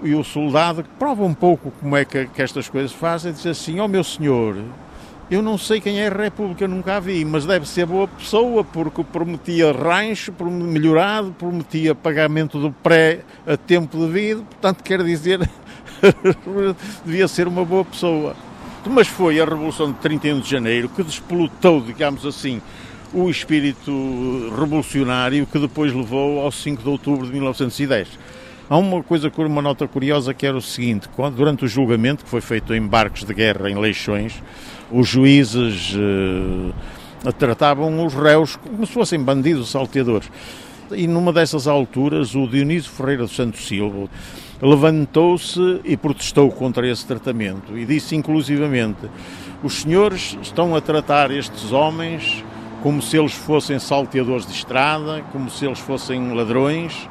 e 0.03 0.15
o 0.15 0.24
soldado, 0.24 0.84
que 0.84 0.89
prova 0.98 1.24
um 1.24 1.34
pouco 1.34 1.72
como 1.79 1.96
é 1.96 2.05
que, 2.05 2.25
que 2.27 2.41
estas 2.41 2.67
coisas 2.70 2.91
fazem, 2.91 3.31
diz 3.31 3.46
assim: 3.46 3.79
Ó 3.79 3.86
oh, 3.86 3.88
meu 3.88 4.03
senhor, 4.03 4.58
eu 5.29 5.41
não 5.41 5.58
sei 5.58 5.79
quem 5.79 6.01
é 6.01 6.08
a 6.08 6.13
República, 6.13 6.67
nunca 6.67 6.98
a 6.98 7.00
vi, 7.00 7.24
mas 7.24 7.46
deve 7.46 7.65
ser 7.65 7.86
boa 7.86 8.08
pessoa, 8.08 8.63
porque 8.63 9.01
prometia 9.03 9.72
rancho 9.72 10.34
melhorado, 10.41 11.34
prometia 11.39 11.96
pagamento 11.96 12.60
do 12.60 12.72
pré 12.72 13.22
a 13.48 13.55
tempo 13.55 13.98
devido, 13.98 14.43
portanto, 14.43 14.84
quer 14.84 15.01
dizer, 15.03 15.39
devia 17.05 17.27
ser 17.27 17.48
uma 17.48 17.63
boa 17.63 17.86
pessoa. 17.86 18.36
Mas 18.86 19.08
foi 19.08 19.39
a 19.39 19.46
Revolução 19.46 19.91
de 19.91 20.00
31 20.00 20.39
de 20.39 20.50
Janeiro 20.50 20.89
que 20.89 21.01
despolutou, 21.01 21.79
digamos 21.79 22.25
assim, 22.25 22.62
o 23.13 23.29
espírito 23.29 23.91
revolucionário 24.58 25.46
que 25.46 25.60
depois 25.60 25.93
levou 25.93 26.41
ao 26.41 26.51
5 26.51 26.81
de 26.81 26.89
outubro 26.89 27.25
de 27.25 27.31
1910. 27.31 28.08
Há 28.71 28.77
uma 28.77 29.03
coisa, 29.03 29.29
uma 29.37 29.61
nota 29.61 29.85
curiosa 29.85 30.33
que 30.33 30.45
era 30.45 30.55
o 30.55 30.61
seguinte: 30.61 31.09
durante 31.35 31.65
o 31.65 31.67
julgamento, 31.67 32.23
que 32.23 32.29
foi 32.29 32.39
feito 32.39 32.73
em 32.73 32.81
barcos 32.87 33.25
de 33.25 33.33
guerra, 33.33 33.69
em 33.69 33.77
leixões, 33.77 34.41
os 34.89 35.09
juízes 35.09 35.93
uh, 35.93 37.33
tratavam 37.33 38.05
os 38.05 38.13
réus 38.13 38.55
como 38.55 38.87
se 38.87 38.93
fossem 38.93 39.21
bandidos, 39.21 39.69
salteadores. 39.71 40.31
E 40.93 41.05
numa 41.05 41.33
dessas 41.33 41.67
alturas, 41.67 42.33
o 42.33 42.47
Dionísio 42.47 42.89
Ferreira 42.91 43.23
dos 43.23 43.35
Santos 43.35 43.67
Silva 43.67 44.09
levantou-se 44.61 45.81
e 45.83 45.97
protestou 45.97 46.49
contra 46.49 46.87
esse 46.87 47.05
tratamento 47.05 47.77
e 47.77 47.83
disse 47.83 48.15
inclusivamente: 48.15 49.01
os 49.61 49.81
senhores 49.81 50.37
estão 50.41 50.77
a 50.77 50.79
tratar 50.79 51.29
estes 51.29 51.73
homens 51.73 52.41
como 52.81 53.01
se 53.01 53.17
eles 53.17 53.33
fossem 53.33 53.77
salteadores 53.79 54.45
de 54.45 54.53
estrada, 54.53 55.21
como 55.33 55.49
se 55.49 55.65
eles 55.65 55.79
fossem 55.79 56.33
ladrões, 56.33 57.09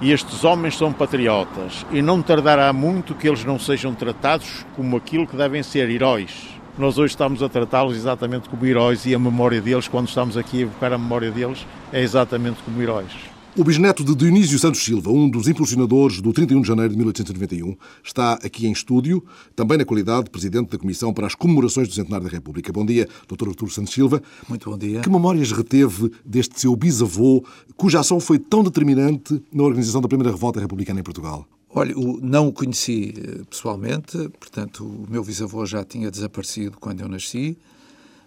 e 0.00 0.12
estes 0.12 0.44
homens 0.44 0.76
são 0.76 0.92
patriotas, 0.92 1.86
e 1.90 2.02
não 2.02 2.20
tardará 2.22 2.72
muito 2.72 3.14
que 3.14 3.26
eles 3.26 3.44
não 3.44 3.58
sejam 3.58 3.94
tratados 3.94 4.64
como 4.74 4.96
aquilo 4.96 5.26
que 5.26 5.36
devem 5.36 5.62
ser 5.62 5.90
heróis. 5.90 6.48
Nós 6.78 6.98
hoje 6.98 7.12
estamos 7.12 7.42
a 7.42 7.48
tratá-los 7.48 7.96
exatamente 7.96 8.48
como 8.48 8.66
heróis 8.66 9.06
e 9.06 9.14
a 9.14 9.18
memória 9.18 9.60
deles, 9.60 9.88
quando 9.88 10.08
estamos 10.08 10.36
aqui 10.36 10.58
a 10.58 10.62
evocar 10.62 10.92
a 10.92 10.98
memória 10.98 11.30
deles, 11.30 11.66
é 11.92 12.02
exatamente 12.02 12.62
como 12.62 12.82
heróis. 12.82 13.35
O 13.58 13.64
bisneto 13.64 14.04
de 14.04 14.14
Dionísio 14.14 14.58
Santos 14.58 14.84
Silva, 14.84 15.10
um 15.10 15.30
dos 15.30 15.48
impulsionadores 15.48 16.20
do 16.20 16.30
31 16.30 16.60
de 16.60 16.68
janeiro 16.68 16.90
de 16.90 16.96
1891, 16.98 17.74
está 18.04 18.34
aqui 18.34 18.66
em 18.66 18.70
estúdio, 18.70 19.24
também 19.54 19.78
na 19.78 19.84
qualidade 19.86 20.24
de 20.24 20.30
presidente 20.30 20.72
da 20.72 20.78
Comissão 20.78 21.10
para 21.10 21.26
as 21.26 21.34
Comemorações 21.34 21.88
do 21.88 21.94
Centenário 21.94 22.26
da 22.26 22.30
República. 22.30 22.70
Bom 22.70 22.84
dia, 22.84 23.08
Dr. 23.26 23.48
Artur 23.48 23.72
Santos 23.72 23.94
Silva. 23.94 24.22
Muito 24.46 24.68
bom 24.68 24.76
dia. 24.76 25.00
Que 25.00 25.08
memórias 25.08 25.52
reteve 25.52 26.12
deste 26.22 26.60
seu 26.60 26.76
bisavô, 26.76 27.42
cuja 27.78 28.00
ação 28.00 28.20
foi 28.20 28.38
tão 28.38 28.62
determinante 28.62 29.42
na 29.50 29.62
organização 29.62 30.02
da 30.02 30.08
primeira 30.08 30.32
revolta 30.32 30.60
republicana 30.60 31.00
em 31.00 31.02
Portugal? 31.02 31.48
Olha, 31.70 31.94
não 32.20 32.48
o 32.48 32.52
conheci 32.52 33.14
eh, 33.16 33.42
pessoalmente, 33.48 34.18
portanto, 34.38 34.84
o 34.84 35.10
meu 35.10 35.24
bisavô 35.24 35.64
já 35.64 35.82
tinha 35.82 36.10
desaparecido 36.10 36.76
quando 36.78 37.00
eu 37.00 37.08
nasci, 37.08 37.56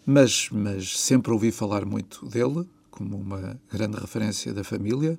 mas, 0.03 0.50
mas 0.51 1.00
sempre 1.00 1.31
ouvi 1.31 1.51
falar 1.51 1.86
muito 1.86 2.25
dele 2.25 2.65
como 3.00 3.15
uma 3.15 3.58
grande 3.72 3.98
referência 3.98 4.53
da 4.53 4.62
família. 4.62 5.18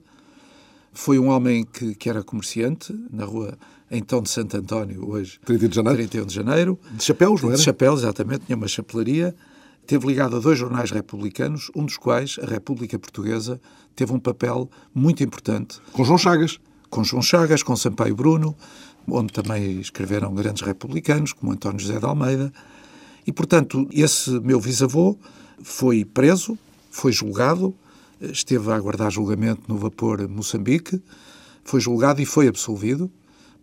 Foi 0.92 1.18
um 1.18 1.28
homem 1.28 1.64
que, 1.64 1.94
que 1.94 2.10
era 2.10 2.22
comerciante 2.22 2.94
na 3.10 3.24
rua 3.24 3.56
então 3.90 4.20
de 4.20 4.28
Santo 4.28 4.56
António, 4.56 5.08
hoje 5.08 5.40
31 5.46 5.68
de 5.68 5.74
janeiro. 5.76 5.96
31 5.96 6.26
de 6.26 6.34
janeiro. 6.34 6.78
De 6.92 7.02
chapéus, 7.02 7.40
não 7.40 7.48
era? 7.48 7.56
De 7.56 7.64
chapéus, 7.64 8.00
exatamente, 8.00 8.44
tinha 8.44 8.56
uma 8.56 8.68
chapelaria. 8.68 9.34
Teve 9.86 10.06
ligado 10.06 10.36
a 10.36 10.40
dois 10.40 10.58
jornais 10.58 10.90
republicanos, 10.90 11.70
um 11.74 11.86
dos 11.86 11.96
quais, 11.96 12.38
a 12.42 12.46
República 12.46 12.98
Portuguesa, 12.98 13.58
teve 13.96 14.12
um 14.12 14.20
papel 14.20 14.70
muito 14.94 15.24
importante. 15.24 15.80
Com 15.92 16.04
João 16.04 16.18
Chagas. 16.18 16.60
Com 16.90 17.02
João 17.02 17.22
Chagas, 17.22 17.62
com 17.62 17.74
Sampaio 17.74 18.14
Bruno, 18.14 18.54
onde 19.08 19.32
também 19.32 19.80
escreveram 19.80 20.34
grandes 20.34 20.62
republicanos, 20.62 21.32
como 21.32 21.50
António 21.50 21.80
José 21.80 21.98
de 21.98 22.04
Almeida. 22.04 22.52
E, 23.26 23.32
portanto, 23.32 23.88
esse 23.90 24.30
meu 24.40 24.60
bisavô 24.60 25.16
foi 25.62 26.04
preso, 26.04 26.58
foi 26.90 27.12
julgado, 27.12 27.74
esteve 28.20 28.70
a 28.70 28.74
aguardar 28.74 29.10
julgamento 29.10 29.62
no 29.68 29.78
vapor 29.78 30.28
Moçambique, 30.28 31.00
foi 31.64 31.80
julgado 31.80 32.20
e 32.20 32.26
foi 32.26 32.48
absolvido, 32.48 33.10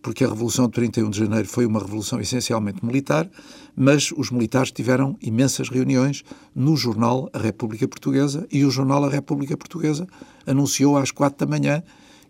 porque 0.00 0.24
a 0.24 0.28
Revolução 0.28 0.66
de 0.66 0.72
31 0.72 1.10
de 1.10 1.18
Janeiro 1.18 1.48
foi 1.48 1.66
uma 1.66 1.80
revolução 1.80 2.20
essencialmente 2.20 2.84
militar, 2.84 3.28
mas 3.76 4.12
os 4.16 4.30
militares 4.30 4.70
tiveram 4.70 5.16
imensas 5.20 5.68
reuniões 5.68 6.24
no 6.54 6.76
jornal 6.76 7.28
A 7.32 7.38
República 7.38 7.86
Portuguesa 7.86 8.46
e 8.50 8.64
o 8.64 8.70
jornal 8.70 9.04
A 9.04 9.10
República 9.10 9.56
Portuguesa 9.56 10.06
anunciou 10.46 10.96
às 10.96 11.10
quatro 11.10 11.44
da 11.44 11.50
manhã 11.50 11.82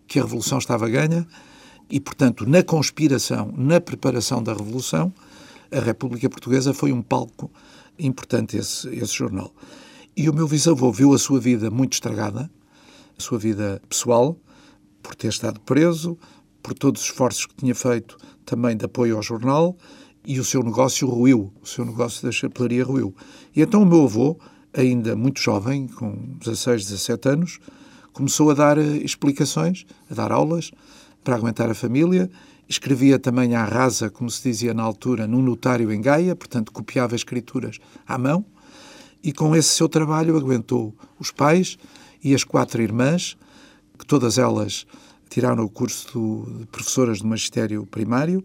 que 0.07 0.19
a 0.19 0.23
Revolução 0.23 0.57
estava 0.57 0.89
ganha 0.89 1.27
e, 1.89 1.99
portanto, 1.99 2.47
na 2.47 2.63
conspiração, 2.63 3.53
na 3.55 3.79
preparação 3.79 4.43
da 4.43 4.53
Revolução, 4.53 5.13
a 5.71 5.79
República 5.79 6.29
Portuguesa 6.29 6.73
foi 6.73 6.91
um 6.91 7.01
palco 7.01 7.49
importante 7.97 8.57
esse, 8.57 8.87
esse 8.89 9.13
jornal. 9.13 9.53
E 10.15 10.29
o 10.29 10.33
meu 10.33 10.47
bisavô 10.47 10.91
viu 10.91 11.13
a 11.13 11.17
sua 11.17 11.39
vida 11.39 11.71
muito 11.71 11.93
estragada, 11.93 12.49
a 13.17 13.21
sua 13.21 13.37
vida 13.37 13.81
pessoal, 13.87 14.37
por 15.01 15.15
ter 15.15 15.27
estado 15.27 15.59
preso, 15.61 16.17
por 16.61 16.73
todos 16.73 17.01
os 17.01 17.07
esforços 17.07 17.45
que 17.45 17.55
tinha 17.55 17.73
feito 17.73 18.17
também 18.45 18.75
de 18.75 18.85
apoio 18.85 19.15
ao 19.15 19.23
jornal, 19.23 19.77
e 20.25 20.39
o 20.39 20.43
seu 20.43 20.61
negócio 20.61 21.07
ruiu, 21.07 21.53
o 21.61 21.65
seu 21.65 21.85
negócio 21.85 22.23
da 22.25 22.31
chapelaria 22.31 22.83
ruiu. 22.83 23.15
E 23.55 23.61
então 23.61 23.81
o 23.81 23.85
meu 23.85 24.03
avô, 24.03 24.37
ainda 24.73 25.15
muito 25.15 25.39
jovem, 25.39 25.87
com 25.87 26.35
16, 26.39 26.85
17 26.89 27.29
anos, 27.29 27.59
começou 28.11 28.51
a 28.51 28.53
dar 28.53 28.77
eh, 28.77 28.97
explicações, 28.97 29.85
a 30.11 30.13
dar 30.13 30.31
aulas 30.31 30.71
para 31.23 31.35
aguentar 31.35 31.69
a 31.69 31.73
família. 31.73 32.29
Escrevia 32.67 33.17
também 33.17 33.55
à 33.55 33.63
rasa, 33.63 34.09
como 34.09 34.29
se 34.29 34.43
dizia 34.43 34.73
na 34.73 34.83
altura, 34.83 35.25
num 35.25 35.41
notário 35.41 35.91
em 35.91 36.01
Gaia, 36.01 36.35
portanto 36.35 36.71
copiava 36.71 37.15
escrituras 37.15 37.79
à 38.05 38.17
mão 38.17 38.45
e 39.23 39.31
com 39.33 39.55
esse 39.55 39.69
seu 39.69 39.89
trabalho 39.89 40.37
aguentou 40.37 40.93
os 41.19 41.31
pais 41.31 41.77
e 42.23 42.33
as 42.33 42.43
quatro 42.43 42.81
irmãs, 42.81 43.37
que 43.97 44.05
todas 44.05 44.37
elas 44.37 44.85
tiraram 45.29 45.63
o 45.63 45.69
curso 45.69 46.45
de 46.59 46.65
professoras 46.67 47.19
de 47.19 47.25
magistério 47.25 47.85
primário 47.85 48.43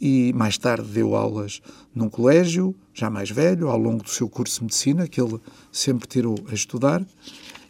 e 0.00 0.32
mais 0.34 0.56
tarde 0.56 0.88
deu 0.88 1.14
aulas 1.14 1.60
num 1.94 2.08
colégio, 2.08 2.74
já 2.94 3.10
mais 3.10 3.30
velho, 3.30 3.68
ao 3.68 3.78
longo 3.78 4.02
do 4.02 4.10
seu 4.10 4.28
curso 4.28 4.60
de 4.60 4.64
medicina, 4.64 5.08
que 5.08 5.20
ele 5.20 5.40
sempre 5.72 6.06
tirou 6.06 6.38
a 6.48 6.54
estudar. 6.54 7.04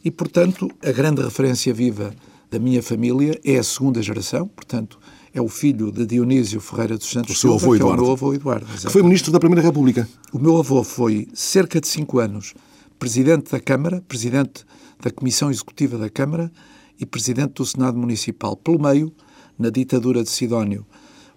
E, 0.04 0.10
portanto, 0.10 0.70
a 0.82 0.92
grande 0.92 1.22
referência 1.22 1.72
viva 1.72 2.14
da 2.50 2.58
minha 2.58 2.82
família 2.82 3.38
é 3.44 3.58
a 3.58 3.62
segunda 3.62 4.02
geração, 4.02 4.46
portanto, 4.48 4.98
é 5.32 5.40
o 5.40 5.48
filho 5.48 5.92
de 5.92 6.06
Dionísio 6.06 6.60
Ferreira 6.60 6.96
dos 6.96 7.08
Santos 7.08 7.36
o 7.36 7.38
seu 7.38 7.54
avô 7.54 7.74
Eduardo. 7.74 8.00
É 8.00 8.02
o 8.02 8.04
meu 8.04 8.12
avô 8.12 8.34
Eduardo. 8.34 8.66
Que 8.66 8.90
foi 8.90 9.02
ministro 9.02 9.30
da 9.32 9.38
Primeira 9.38 9.62
República. 9.62 10.08
O 10.32 10.38
meu 10.38 10.56
avô 10.58 10.82
foi 10.82 11.28
cerca 11.34 11.80
de 11.80 11.88
cinco 11.88 12.18
anos 12.18 12.54
presidente 12.98 13.52
da 13.52 13.60
Câmara, 13.60 14.02
presidente 14.08 14.64
da 15.00 15.10
Comissão 15.10 15.50
Executiva 15.50 15.96
da 15.96 16.10
Câmara 16.10 16.50
e 16.98 17.06
presidente 17.06 17.54
do 17.54 17.64
Senado 17.64 17.96
Municipal. 17.96 18.56
Pelo 18.56 18.80
meio, 18.80 19.12
na 19.58 19.70
ditadura 19.70 20.24
de 20.24 20.30
Sidónio, 20.30 20.84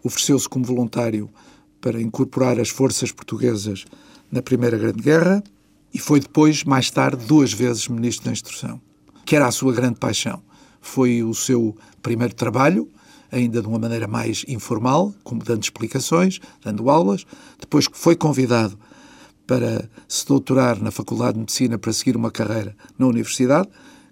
ofereceu-se 0.04 0.50
como 0.50 0.66
voluntário 0.66 1.30
para 1.80 2.02
incorporar 2.02 2.60
as 2.60 2.70
forças 2.70 3.12
portuguesas 3.12 3.86
na 4.32 4.42
Primeira 4.42 4.78
Grande 4.78 5.02
Guerra 5.04 5.44
e 5.94 6.00
foi 6.00 6.20
depois, 6.20 6.64
mais 6.64 6.90
tarde, 6.90 7.26
duas 7.26 7.52
vezes 7.52 7.88
ministro 7.88 8.26
da 8.26 8.32
Instrução, 8.32 8.82
que 9.26 9.36
era 9.36 9.48
a 9.48 9.52
sua 9.52 9.74
grande 9.74 10.00
paixão. 10.00 10.42
Foi 10.80 11.22
o 11.22 11.34
seu 11.34 11.76
primeiro 12.02 12.34
trabalho, 12.34 12.88
ainda 13.32 13.62
de 13.62 13.68
uma 13.68 13.80
maneira 13.80 14.08
mais 14.08 14.44
informal, 14.48 15.14
como 15.24 15.44
dando 15.44 15.64
explicações, 15.64 16.40
dando 16.64 16.90
aulas. 16.90 17.26
Depois 17.60 17.88
foi 17.92 18.16
convidado 18.16 18.78
para 19.48 19.90
se 20.08 20.26
doutorar 20.26 20.82
na 20.82 20.92
Faculdade 20.92 21.34
de 21.34 21.40
Medicina 21.40 21.78
para 21.78 21.94
seguir 21.94 22.16
uma 22.16 22.32
carreira 22.32 22.76
na 22.98 23.08
universidade, 23.08 23.70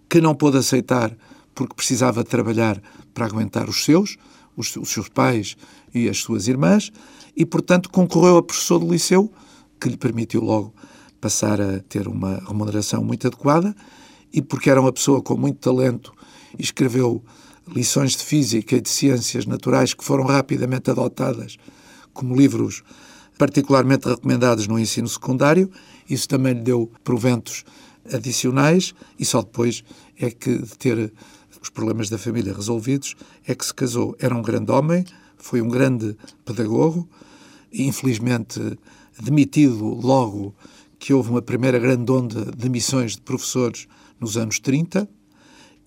que 0.10 0.22
não 0.22 0.34
pôde 0.36 0.58
aceitar 0.58 1.16
porque 1.54 1.76
precisava 1.76 2.24
trabalhar 2.24 2.82
para 3.14 3.26
aguentar 3.26 3.70
os 3.70 3.84
seus, 3.84 4.18
os, 4.56 4.76
os 4.76 4.90
seus 4.90 5.10
pais 5.10 5.58
e 5.94 6.08
as 6.08 6.20
suas 6.20 6.48
irmãs, 6.48 6.92
e, 7.36 7.46
portanto, 7.46 7.90
concorreu 7.90 8.38
a 8.38 8.44
professor 8.44 8.80
do 8.80 8.92
liceu, 8.92 9.32
que 9.80 9.90
lhe 9.90 9.98
permitiu 9.98 10.42
logo 10.42 10.74
passar 11.22 11.60
a 11.60 11.80
ter 11.80 12.08
uma 12.08 12.42
remuneração 12.48 13.04
muito 13.04 13.28
adequada, 13.28 13.76
e 14.32 14.42
porque 14.42 14.70
era 14.70 14.80
uma 14.80 14.92
pessoa 14.92 15.22
com 15.22 15.36
muito 15.36 15.60
talento 15.60 16.14
escreveu 16.58 17.24
lições 17.74 18.16
de 18.16 18.24
física 18.24 18.76
e 18.76 18.82
de 18.82 18.90
ciências 18.90 19.46
naturais 19.46 19.94
que 19.94 20.04
foram 20.04 20.26
rapidamente 20.26 20.90
adotadas 20.90 21.58
como 22.14 22.36
livros 22.36 22.84
particularmente 23.38 24.08
recomendados 24.08 24.68
no 24.68 24.78
ensino 24.78 25.08
secundário. 25.08 25.72
Isso 26.10 26.28
também 26.28 26.54
lhe 26.54 26.62
deu 26.62 26.92
proventos 27.04 27.64
adicionais 28.12 28.94
e 29.18 29.26
só 29.26 29.42
depois 29.42 29.84
é 30.18 30.30
que 30.30 30.58
de 30.58 30.78
ter 30.78 31.14
os 31.62 31.70
problemas 31.70 32.10
da 32.10 32.18
família 32.18 32.54
resolvidos 32.54 33.16
é 33.48 33.56
que 33.56 33.66
se 33.66 33.74
casou. 33.74 34.16
Era 34.20 34.36
um 34.36 34.42
grande 34.42 34.72
homem, 34.72 35.06
foi 35.38 35.62
um 35.62 35.70
grande 35.70 36.18
pedagogo, 36.44 37.08
infelizmente 37.72 38.78
demitido 39.22 39.86
logo 39.86 40.54
que 40.98 41.14
houve 41.14 41.30
uma 41.30 41.42
primeira 41.42 41.80
grande 41.80 42.12
onda 42.12 42.46
de 42.46 42.58
demissões 42.58 43.14
de 43.14 43.22
professores 43.22 43.88
nos 44.20 44.38
anos 44.38 44.60
30, 44.60 45.08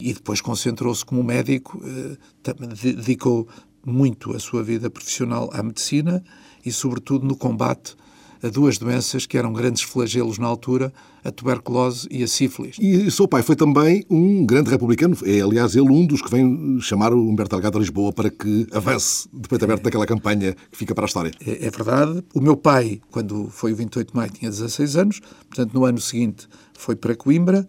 e 0.03 0.13
depois 0.13 0.41
concentrou-se 0.41 1.05
como 1.05 1.23
médico, 1.23 1.83
eh, 1.85 2.55
dedicou 2.95 3.47
muito 3.85 4.35
a 4.35 4.39
sua 4.39 4.63
vida 4.63 4.91
profissional 4.91 5.51
à 5.53 5.63
medicina 5.63 6.23
e, 6.65 6.73
sobretudo, 6.73 7.27
no 7.27 7.37
combate 7.37 7.97
a 8.43 8.49
duas 8.49 8.77
doenças 8.77 9.25
que 9.25 9.39
eram 9.39 9.53
grandes 9.53 9.83
flagelos 9.83 10.37
na 10.37 10.49
altura, 10.49 10.93
a 11.25 11.31
tuberculose 11.31 12.09
e 12.11 12.25
a 12.25 12.27
sífilis. 12.27 12.77
E 12.81 13.09
seu 13.09 13.29
pai 13.29 13.41
foi 13.41 13.55
também 13.55 14.05
um 14.11 14.45
grande 14.45 14.69
republicano. 14.69 15.17
É, 15.25 15.41
aliás, 15.41 15.77
ele 15.77 15.89
um 15.89 16.05
dos 16.05 16.21
que 16.21 16.29
vem 16.29 16.81
chamar 16.81 17.13
o 17.15 17.29
Humberto 17.29 17.55
Delgado 17.55 17.79
a 17.79 17.81
Lisboa 17.81 18.13
para 18.13 18.31
que 18.31 18.67
avance 18.73 19.29
de 19.33 19.49
peito 19.49 19.65
aberto 19.65 19.85
naquela 19.85 20.07
campanha 20.07 20.57
que 20.73 20.77
fica 20.77 20.93
para 20.93 21.05
a 21.05 21.07
história. 21.07 21.31
É, 21.47 21.67
é, 21.67 21.71
verdade. 21.71 22.25
O 22.35 22.41
meu 22.41 22.57
pai, 22.57 23.01
quando 23.13 23.49
foi 23.49 23.73
o 23.73 23.77
28 23.77 24.09
de 24.09 24.17
maio, 24.17 24.33
tinha 24.33 24.51
16 24.51 24.97
anos. 24.97 25.21
Portanto, 25.49 25.73
no 25.73 25.85
ano 25.85 26.01
seguinte 26.01 26.49
foi 26.75 26.97
para 26.97 27.15
Coimbra 27.15 27.69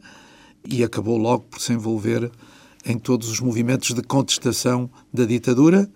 e 0.68 0.84
acabou 0.84 1.18
logo 1.18 1.44
por 1.44 1.60
se 1.60 1.74
envolver 1.74 2.32
em 2.86 2.98
todos 2.98 3.30
os 3.30 3.40
movimentos 3.40 3.94
de 3.94 4.02
contestação 4.02 4.90
da 5.14 5.26
ditadura, 5.26 5.90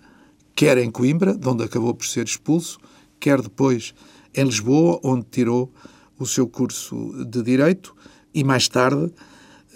quer 0.54 0.78
em 0.78 0.90
Coimbra, 0.90 1.36
de 1.36 1.48
onde 1.48 1.62
acabou 1.62 1.94
por 1.94 2.06
ser 2.06 2.26
expulso, 2.26 2.78
quer 3.20 3.40
depois 3.40 3.94
em 4.34 4.44
Lisboa, 4.44 4.98
onde 5.02 5.26
tirou 5.30 5.72
o 6.18 6.26
seu 6.26 6.46
curso 6.46 7.24
de 7.24 7.42
Direito, 7.42 7.94
e 8.34 8.42
mais 8.42 8.68
tarde 8.68 9.12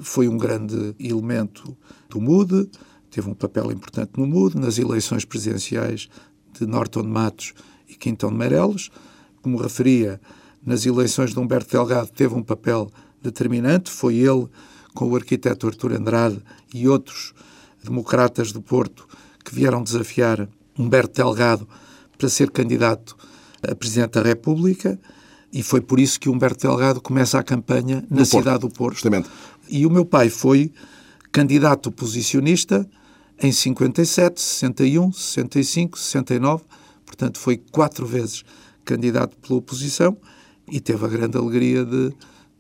foi 0.01 0.29
um 0.29 0.37
grande 0.37 0.95
elemento 0.99 1.77
do 2.09 2.21
MUD, 2.21 2.69
teve 3.11 3.29
um 3.29 3.35
papel 3.35 3.71
importante 3.71 4.13
no 4.17 4.27
MUD, 4.27 4.59
nas 4.59 4.79
eleições 4.79 5.25
presidenciais 5.25 6.09
de 6.59 6.67
Norton 6.67 7.03
de 7.03 7.09
Matos 7.09 7.55
e 7.89 7.95
Quintão 7.95 8.31
de 8.31 8.37
Meireles. 8.37 8.91
Como 9.43 9.59
referia, 9.59 10.21
nas 10.65 10.87
eleições 10.87 11.33
de 11.33 11.39
Humberto 11.39 11.71
Delgado 11.71 12.11
teve 12.11 12.35
um 12.35 12.43
papel 12.43 12.91
determinante, 13.23 13.91
foi 13.91 14.17
ele, 14.17 14.49
com 14.95 15.11
o 15.11 15.17
arquiteto 15.17 15.67
Artur 15.67 15.93
Andrade 15.93 16.41
e 16.73 16.89
outros 16.89 17.33
democratas 17.83 18.53
do 18.53 18.63
Porto, 18.63 19.07
que 19.45 19.55
vieram 19.55 19.83
desafiar 19.83 20.49
Humberto 20.79 21.23
Delgado 21.23 21.69
para 22.17 22.29
ser 22.29 22.51
candidato 22.51 23.17
a 23.63 23.75
Presidente 23.75 24.13
da 24.13 24.23
República 24.23 24.99
e 25.53 25.63
foi 25.63 25.81
por 25.81 26.01
isso 26.01 26.19
que 26.19 26.31
Humberto 26.31 26.67
Delgado 26.67 27.01
começa 27.01 27.39
a 27.39 27.43
campanha 27.43 28.05
na 28.09 28.25
cidade 28.25 28.61
do 28.61 28.71
Porto. 28.71 28.95
Justamente. 28.95 29.29
E 29.69 29.85
o 29.85 29.91
meu 29.91 30.05
pai 30.05 30.31
foi 30.31 30.73
candidato 31.31 31.89
oposicionista 31.89 32.89
em 33.41 33.53
57, 33.53 34.41
61, 34.41 35.13
65, 35.13 35.99
69, 35.99 36.65
portanto 37.05 37.39
foi 37.39 37.57
quatro 37.57 38.07
vezes 38.07 38.45
candidato 38.85 39.37
pela 39.37 39.59
oposição 39.59 40.17
e 40.71 40.81
teve 40.81 41.05
a 41.05 41.09
grande 41.09 41.37
alegria 41.37 41.85
de 41.85 42.13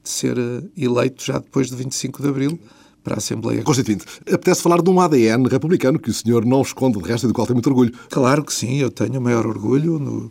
ser 0.02 0.38
eh, 0.38 0.62
eleito 0.76 1.25
já 1.25 1.38
depois 1.38 1.68
de 1.68 1.76
25 1.76 2.23
de 2.23 2.28
Abril 2.28 2.61
para 3.02 3.14
a 3.14 3.18
Assembleia 3.18 3.62
Constituinte. 3.62 4.04
Apetece 4.21 4.62
falar 4.62 4.80
de 4.80 4.88
um 4.88 5.00
ADN 5.00 5.49
republicano 5.49 5.99
que 5.99 6.11
o 6.11 6.14
senhor 6.14 6.44
não 6.44 6.62
esconde 6.62 7.00
de 7.00 7.09
resto 7.09 7.25
e 7.25 7.28
do 7.28 7.35
qual 7.35 7.47
tem 7.47 7.54
muito 7.54 7.68
orgulho. 7.68 7.92
Claro 8.09 8.44
que 8.44 8.52
sim, 8.52 8.78
eu 8.78 8.90
tenho 8.90 9.18
o 9.18 9.23
maior 9.23 9.47
orgulho 9.47 9.99
no, 9.99 10.30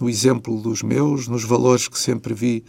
no 0.00 0.08
exemplo 0.08 0.60
dos 0.60 0.82
meus, 0.82 1.28
nos 1.28 1.44
valores 1.44 1.88
que 1.88 1.98
sempre 1.98 2.34
vi 2.34 2.64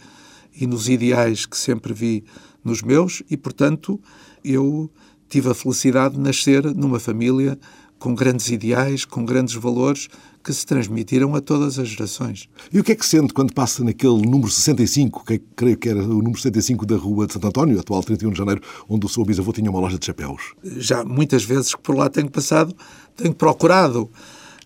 e 0.54 0.66
nos 0.66 0.88
ideais 0.88 1.46
que 1.46 1.56
sempre 1.56 1.92
vi 1.92 2.24
nos 2.64 2.82
meus 2.82 3.22
e, 3.30 3.36
portanto, 3.36 4.00
eu 4.44 4.90
tive 5.28 5.48
a 5.48 5.54
felicidade 5.54 6.14
de 6.14 6.20
nascer 6.20 6.64
numa 6.74 6.98
família 6.98 7.58
com 7.98 8.14
grandes 8.14 8.48
ideais, 8.48 9.04
com 9.04 9.24
grandes 9.24 9.54
valores 9.54 10.08
que 10.42 10.52
se 10.52 10.64
transmitiram 10.64 11.34
a 11.34 11.40
todas 11.40 11.78
as 11.78 11.88
gerações. 11.88 12.48
E 12.72 12.80
o 12.80 12.84
que 12.84 12.92
é 12.92 12.94
que 12.94 13.04
sente 13.04 13.32
quando 13.32 13.52
passa 13.52 13.84
naquele 13.84 14.22
número 14.22 14.50
65, 14.50 15.24
que 15.24 15.38
creio 15.54 15.76
que 15.76 15.88
era 15.88 16.02
o 16.02 16.22
número 16.22 16.36
65 16.36 16.86
da 16.86 16.96
Rua 16.96 17.26
de 17.26 17.34
Santo 17.34 17.46
António, 17.46 17.78
atual 17.78 18.02
31 18.02 18.30
de 18.30 18.38
Janeiro, 18.38 18.62
onde 18.88 19.04
o 19.04 19.08
seu 19.08 19.24
bisavô 19.24 19.52
tinha 19.52 19.70
uma 19.70 19.80
loja 19.80 19.98
de 19.98 20.06
chapéus? 20.06 20.54
Já 20.62 21.04
muitas 21.04 21.44
vezes 21.44 21.74
que 21.74 21.82
por 21.82 21.96
lá 21.96 22.08
tenho 22.08 22.30
passado, 22.30 22.74
tenho 23.16 23.34
procurado 23.34 24.10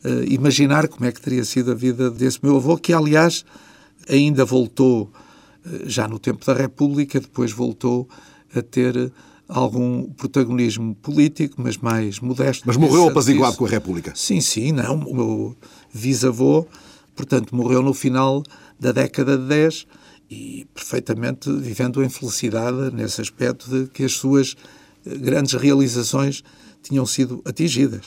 uh, 0.04 0.25
imaginar 0.28 0.87
como 0.88 1.04
é 1.07 1.12
que 1.12 1.21
teria 1.21 1.45
sido 1.45 1.73
a 1.73 1.75
vida 1.75 2.11
desse 2.11 2.38
meu 2.43 2.57
avô, 2.57 2.76
que 2.76 2.93
aliás 2.93 3.45
ainda 4.09 4.45
voltou, 4.45 5.11
uh, 5.66 5.88
já 5.88 6.07
no 6.07 6.19
tempo 6.19 6.47
da 6.47 6.54
República, 6.54 7.19
depois 7.21 7.50
voltou 7.50 8.09
a 8.54 8.62
ter 8.62 9.12
algum 9.49 10.05
protagonismo 10.11 10.95
político, 10.97 11.57
mas 11.59 11.77
mais 11.77 12.21
modesto. 12.21 12.65
Mas 12.67 12.77
morreu 12.77 13.09
apaziguado 13.09 13.57
com 13.57 13.67
a 13.67 13.69
República? 13.69 14.13
Sim, 14.15 14.41
sim, 14.41 14.73
não. 14.73 15.01
O 15.01 15.15
meu 15.15 15.57
bisavô, 15.93 16.67
portanto, 17.15 17.55
morreu 17.55 17.83
no 17.83 17.95
final 17.95 18.43
da 18.79 18.93
década 18.93 19.37
de 19.37 19.47
10 19.47 19.87
e 20.31 20.67
perfeitamente 20.75 21.53
vivendo 21.53 22.03
em 22.03 22.09
felicidade 22.09 22.95
nesse 22.95 23.21
aspecto 23.21 23.69
de 23.69 23.91
que 23.91 24.05
as 24.05 24.13
suas 24.13 24.57
eh, 25.07 25.17
grandes 25.17 25.55
realizações 25.55 26.43
tinham 26.83 27.07
sido 27.07 27.43
atingidas. 27.45 28.07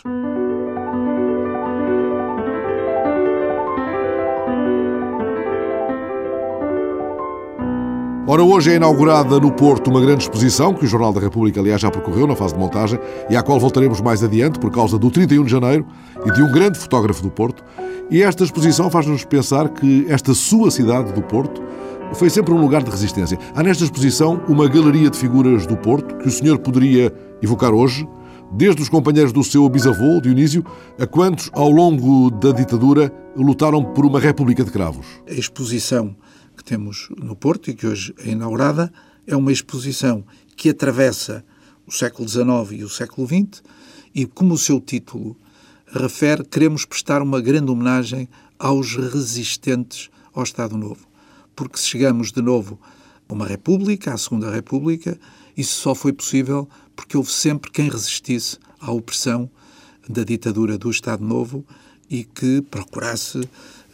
Ora, 8.30 8.44
hoje 8.44 8.72
é 8.72 8.76
inaugurada 8.76 9.40
no 9.40 9.54
Porto 9.54 9.90
uma 9.90 10.02
grande 10.02 10.24
exposição, 10.24 10.74
que 10.74 10.84
o 10.84 10.88
Jornal 10.88 11.14
da 11.14 11.22
República, 11.22 11.62
aliás, 11.62 11.80
já 11.80 11.90
percorreu 11.90 12.28
na 12.28 12.36
fase 12.36 12.54
de 12.56 12.60
montagem, 12.60 13.00
e 13.30 13.38
à 13.38 13.42
qual 13.42 13.58
voltaremos 13.58 14.02
mais 14.02 14.22
adiante 14.22 14.60
por 14.60 14.70
causa 14.70 15.00
do 15.00 15.10
31 15.10 15.46
de 15.46 15.50
janeiro 15.50 15.88
e 16.26 16.32
de 16.34 16.44
um 16.44 16.52
grande 16.52 16.78
fotógrafo 16.78 17.24
do 17.24 17.30
Porto. 17.30 17.64
E 18.12 18.22
esta 18.22 18.44
exposição 18.44 18.90
faz-nos 18.90 19.24
pensar 19.24 19.70
que 19.70 20.06
esta 20.10 20.34
sua 20.34 20.70
cidade 20.70 21.14
do 21.14 21.22
Porto 21.22 21.64
foi 22.16 22.30
sempre 22.30 22.54
um 22.54 22.60
lugar 22.60 22.84
de 22.84 22.92
resistência. 22.92 23.40
Há 23.56 23.64
nesta 23.64 23.86
exposição 23.86 24.42
uma 24.50 24.68
galeria 24.68 25.10
de 25.10 25.18
figuras 25.18 25.66
do 25.66 25.78
Porto 25.78 26.18
que 26.18 26.28
o 26.28 26.32
senhor 26.32 26.60
poderia 26.60 27.14
evocar 27.42 27.74
hoje, 27.74 28.06
desde 28.52 28.82
os 28.82 28.90
companheiros 28.90 29.32
do 29.32 29.42
seu 29.42 29.70
bisavô, 29.70 30.20
Dionísio, 30.20 30.66
a 31.00 31.08
quantos, 31.08 31.50
ao 31.54 31.70
longo 31.70 32.30
da 32.30 32.52
ditadura, 32.52 33.10
lutaram 33.38 33.86
por 33.86 34.06
uma 34.06 34.20
República 34.20 34.66
de 34.66 34.72
Cravos. 34.72 35.06
A 35.30 35.34
exposição 35.34 36.14
temos 36.68 37.08
no 37.18 37.34
Porto 37.34 37.70
e 37.70 37.74
que 37.74 37.88
hoje 37.88 38.14
é 38.18 38.32
inaugurada, 38.32 38.92
é 39.26 39.34
uma 39.38 39.54
exposição 39.54 40.26
que 40.58 40.70
atravessa 40.70 41.44
o 41.86 41.92
século 41.94 42.28
XIX 42.28 42.82
e 42.82 42.84
o 42.84 42.90
século 42.90 43.26
XX 43.26 43.64
e, 44.14 44.26
como 44.26 44.54
o 44.54 44.58
seu 44.58 44.82
título 44.82 45.38
refere, 45.88 46.44
queremos 46.44 46.84
prestar 46.84 47.22
uma 47.22 47.40
grande 47.40 47.72
homenagem 47.72 48.28
aos 48.60 48.98
resistentes 48.98 50.10
ao 50.34 50.44
Estado 50.44 50.78
Novo. 50.78 51.08
Porque 51.56 51.78
se 51.78 51.88
chegamos 51.88 52.34
de 52.34 52.42
novo 52.42 52.78
a 53.30 53.34
uma 53.34 53.48
República, 53.48 54.14
à 54.14 54.18
Segunda 54.18 54.52
República, 54.52 55.18
isso 55.56 55.80
só 55.80 55.96
foi 55.96 56.12
possível 56.12 56.68
porque 56.98 57.16
houve 57.16 57.32
sempre 57.32 57.72
quem 57.72 57.90
resistisse 57.90 58.58
à 58.82 58.92
opressão 58.92 59.50
da 60.10 60.26
ditadura 60.26 60.78
do 60.78 60.92
Estado 60.92 61.24
Novo 61.24 61.66
e 62.10 62.26
que 62.26 62.62
procurasse 62.62 63.40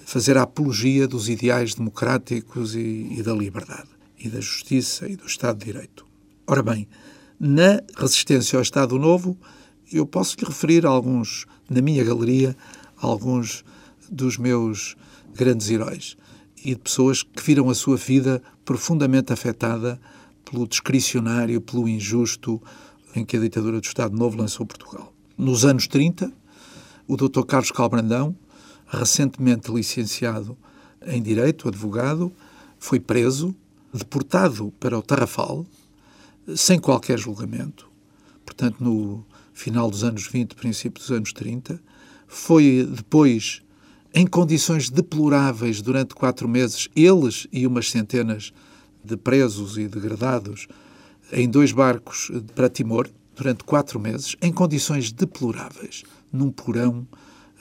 fazer 0.06 0.38
a 0.38 0.44
apologia 0.44 1.08
dos 1.08 1.30
ideais 1.30 1.76
democráticos 1.76 2.76
e, 2.76 3.08
e 3.12 3.24
da 3.24 3.34
liberdade, 3.34 3.90
e 4.18 4.30
da 4.30 4.40
justiça 4.40 5.08
e 5.08 5.16
do 5.16 5.26
Estado 5.26 5.60
de 5.60 5.66
Direito. 5.66 6.06
Ora 6.46 6.62
bem, 6.62 6.88
na 7.40 7.82
resistência 7.98 8.58
ao 8.58 8.64
Estado 8.64 8.98
Novo, 9.00 9.38
eu 9.92 10.06
posso 10.06 10.38
lhe 10.40 10.46
referir 10.46 10.86
alguns, 10.86 11.46
na 11.70 11.82
minha 11.82 12.04
galeria, 12.04 12.56
alguns 12.98 13.64
dos 14.10 14.38
meus 14.38 14.96
grandes 15.34 15.70
heróis 15.70 16.16
e 16.64 16.70
de 16.70 16.80
pessoas 16.80 17.24
que 17.24 17.44
viram 17.44 17.70
a 17.70 17.76
sua 17.76 17.98
vida 17.98 18.42
profundamente 18.64 19.34
afetada 19.34 20.00
pelo 20.46 20.68
discricionário, 20.68 21.60
pelo 21.60 21.88
injusto 21.88 22.62
em 23.16 23.26
que 23.26 23.38
a 23.38 23.40
ditadura 23.40 23.80
do 23.80 23.86
Estado 23.86 24.16
Novo 24.16 24.38
lançou 24.38 24.66
Portugal. 24.66 25.14
Nos 25.38 25.66
anos 25.66 25.88
30, 25.88 26.32
o 27.08 27.18
Dr. 27.18 27.44
Carlos 27.46 27.72
Calbrandão, 27.72 28.36
recentemente 28.88 29.72
licenciado 29.72 30.58
em 31.06 31.22
Direito, 31.22 31.68
advogado, 31.68 32.32
foi 32.78 33.00
preso, 33.00 33.56
deportado 33.94 34.74
para 34.80 34.98
o 34.98 35.02
Tarrafal, 35.02 35.66
sem 36.56 36.80
qualquer 36.80 37.18
julgamento, 37.18 37.90
portanto, 38.46 38.84
no 38.84 39.26
final 39.54 39.90
dos 39.90 40.04
anos 40.04 40.28
20, 40.28 40.56
princípio 40.56 41.02
dos 41.02 41.12
anos 41.12 41.32
30. 41.32 41.80
Foi 42.28 42.88
depois, 42.90 43.62
em 44.14 44.26
condições 44.26 44.90
deploráveis, 44.90 45.82
durante 45.82 46.16
quatro 46.16 46.48
meses, 46.48 46.90
eles 46.96 47.48
e 47.52 47.66
umas 47.68 47.90
centenas 47.90 48.52
de 49.04 49.16
presos 49.16 49.78
e 49.78 49.88
degradados, 49.88 50.68
em 51.32 51.50
dois 51.50 51.72
barcos 51.72 52.32
para 52.56 52.70
Timor, 52.70 53.10
durante 53.36 53.64
quatro 53.64 54.00
meses, 54.00 54.36
em 54.42 54.52
condições 54.52 55.12
deploráveis, 55.12 56.04
num 56.32 56.52
porão 56.52 57.08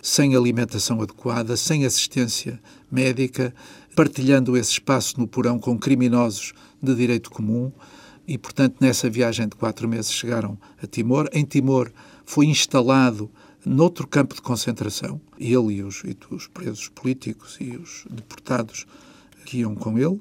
sem 0.02 0.34
alimentação 0.34 1.00
adequada, 1.00 1.56
sem 1.56 1.86
assistência 1.86 2.60
médica, 2.90 3.54
partilhando 3.94 4.56
esse 4.56 4.72
espaço 4.72 5.18
no 5.20 5.28
porão 5.28 5.60
com 5.60 5.78
criminosos 5.78 6.52
de 6.82 6.92
direito 6.94 7.30
comum. 7.30 7.70
E, 8.26 8.36
portanto, 8.36 8.76
nessa 8.80 9.08
viagem 9.08 9.48
de 9.48 9.54
quatro 9.54 9.88
meses 9.88 10.12
chegaram 10.12 10.58
a 10.82 10.86
Timor. 10.88 11.28
Em 11.32 11.44
Timor 11.44 11.92
foi 12.24 12.46
instalado 12.46 13.30
noutro 13.64 14.06
campo 14.08 14.34
de 14.34 14.42
concentração, 14.42 15.20
ele 15.38 15.74
e 15.74 15.82
os, 15.84 16.02
e 16.04 16.16
os 16.30 16.48
presos 16.48 16.88
políticos 16.88 17.56
e 17.60 17.76
os 17.76 18.04
deportados 18.10 18.86
que 19.44 19.58
iam 19.58 19.74
com 19.76 19.96
ele. 19.98 20.20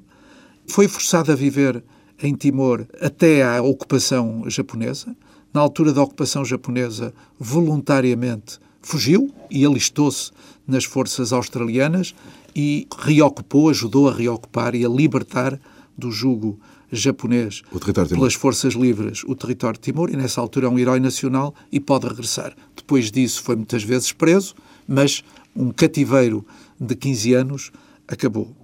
Foi 0.68 0.86
forçado 0.86 1.32
a 1.32 1.34
viver 1.34 1.82
em 2.22 2.34
Timor 2.34 2.86
até 3.00 3.42
à 3.42 3.60
ocupação 3.60 4.44
japonesa. 4.48 5.16
Na 5.52 5.60
altura 5.60 5.92
da 5.92 6.02
ocupação 6.02 6.44
japonesa, 6.44 7.12
voluntariamente 7.38 8.60
fugiu 8.82 9.32
e 9.50 9.64
alistou-se 9.64 10.30
nas 10.66 10.84
forças 10.84 11.32
australianas 11.32 12.14
e 12.54 12.86
reocupou, 12.98 13.70
ajudou 13.70 14.08
a 14.08 14.14
reocupar 14.14 14.74
e 14.74 14.84
a 14.84 14.88
libertar 14.88 15.58
do 15.96 16.10
jugo 16.10 16.58
japonês 16.90 17.62
pelas 18.10 18.34
forças 18.34 18.74
livres 18.74 19.24
o 19.24 19.34
território 19.34 19.78
de 19.78 19.84
Timor 19.84 20.10
e 20.10 20.16
nessa 20.16 20.40
altura 20.40 20.66
é 20.66 20.68
um 20.68 20.78
herói 20.78 21.00
nacional 21.00 21.54
e 21.70 21.80
pode 21.80 22.06
regressar. 22.06 22.54
Depois 22.76 23.10
disso 23.10 23.42
foi 23.42 23.56
muitas 23.56 23.82
vezes 23.82 24.12
preso, 24.12 24.54
mas 24.86 25.24
um 25.56 25.70
cativeiro 25.70 26.44
de 26.78 26.94
15 26.94 27.34
anos 27.34 27.72
acabou. 28.06 28.54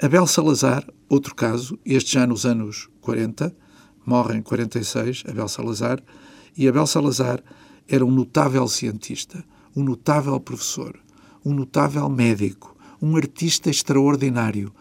Abel 0.00 0.26
Salazar, 0.26 0.86
outro 1.08 1.34
caso, 1.34 1.78
este 1.84 2.12
já 2.12 2.26
nos 2.26 2.44
anos 2.44 2.88
40, 3.00 3.54
morre 4.04 4.36
em 4.36 4.42
46, 4.42 5.24
Abel 5.26 5.48
Salazar, 5.48 6.02
e 6.56 6.68
Abel 6.68 6.86
Salazar 6.86 7.42
era 7.88 8.04
um 8.04 8.10
notável 8.10 8.66
cientista, 8.68 9.42
um 9.78 9.84
notável 9.84 10.40
professor, 10.40 10.98
um 11.44 11.54
notável 11.54 12.08
médico, 12.08 12.76
um 13.00 13.16
artista 13.16 13.70
extraordinário. 13.70 14.72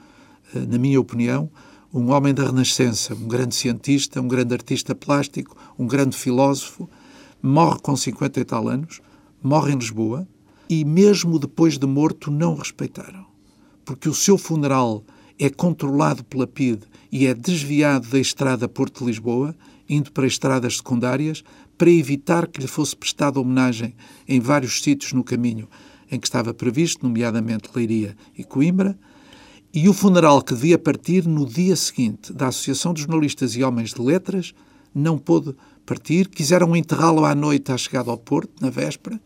Eh, 0.56 0.66
na 0.66 0.80
minha 0.80 1.00
opinião, 1.00 1.52
um 1.94 2.10
homem 2.10 2.34
da 2.34 2.46
Renascença, 2.46 3.14
um 3.14 3.28
grande 3.28 3.54
cientista, 3.54 4.20
um 4.20 4.28
grande 4.28 4.56
artista 4.56 4.96
plástico, 4.96 5.56
um 5.78 5.86
grande 5.86 6.18
filósofo, 6.18 6.90
morre 7.44 7.80
com 7.80 7.96
50 7.96 8.40
e 8.40 8.44
tal 8.44 8.68
anos, 8.68 9.00
morre 9.44 9.72
em 9.72 9.78
Lisboa 9.78 10.28
e, 10.68 10.84
mesmo 10.84 11.38
depois 11.38 11.78
de 11.78 11.86
morto, 11.86 12.32
não 12.32 12.54
o 12.54 12.58
respeitaram. 12.58 13.24
Porque 13.86 14.10
o 14.10 14.16
seu 14.16 14.36
funeral 14.36 15.04
é 15.38 15.48
controlado 15.48 16.24
pela 16.24 16.48
PIDE 16.48 16.88
e 17.12 17.28
é 17.28 17.36
desviado 17.36 18.08
da 18.10 18.18
estrada 18.18 18.68
Porto-Lisboa, 18.68 19.56
indo 19.88 20.12
para 20.12 20.26
estradas 20.26 20.78
secundárias, 20.78 21.44
para 21.78 21.92
evitar 21.92 22.48
que 22.48 22.60
lhe 22.60 22.68
fosse 22.68 22.96
prestada 22.96 23.40
homenagem 23.40 23.96
em 24.28 24.40
vários 24.40 24.82
sítios 24.82 25.14
no 25.14 25.24
caminho 25.24 25.68
em 26.12 26.20
que 26.20 26.28
estava 26.28 26.54
previsto, 26.54 27.06
nomeadamente 27.06 27.70
Leiria 27.76 28.16
e 28.38 28.44
Coimbra, 28.44 28.98
e 29.74 29.88
o 29.90 29.94
funeral 29.94 30.42
que 30.42 30.54
devia 30.54 30.78
partir 30.78 31.28
no 31.28 31.46
dia 31.46 31.76
seguinte 31.76 32.34
da 32.34 32.48
Associação 32.48 32.94
de 32.94 33.02
Jornalistas 33.02 33.56
e 33.56 33.64
Homens 33.64 33.94
de 33.94 34.02
Letras 34.02 34.54
não 34.96 35.18
pôde 35.18 35.54
partir, 35.86 36.28
quiseram 36.30 36.76
enterrá-lo 36.76 37.26
à 37.26 37.36
noite 37.36 37.72
à 37.72 37.78
chegada 37.78 38.10
ao 38.10 38.18
Porto, 38.18 38.52
na 38.62 38.70
véspera, 38.70 39.20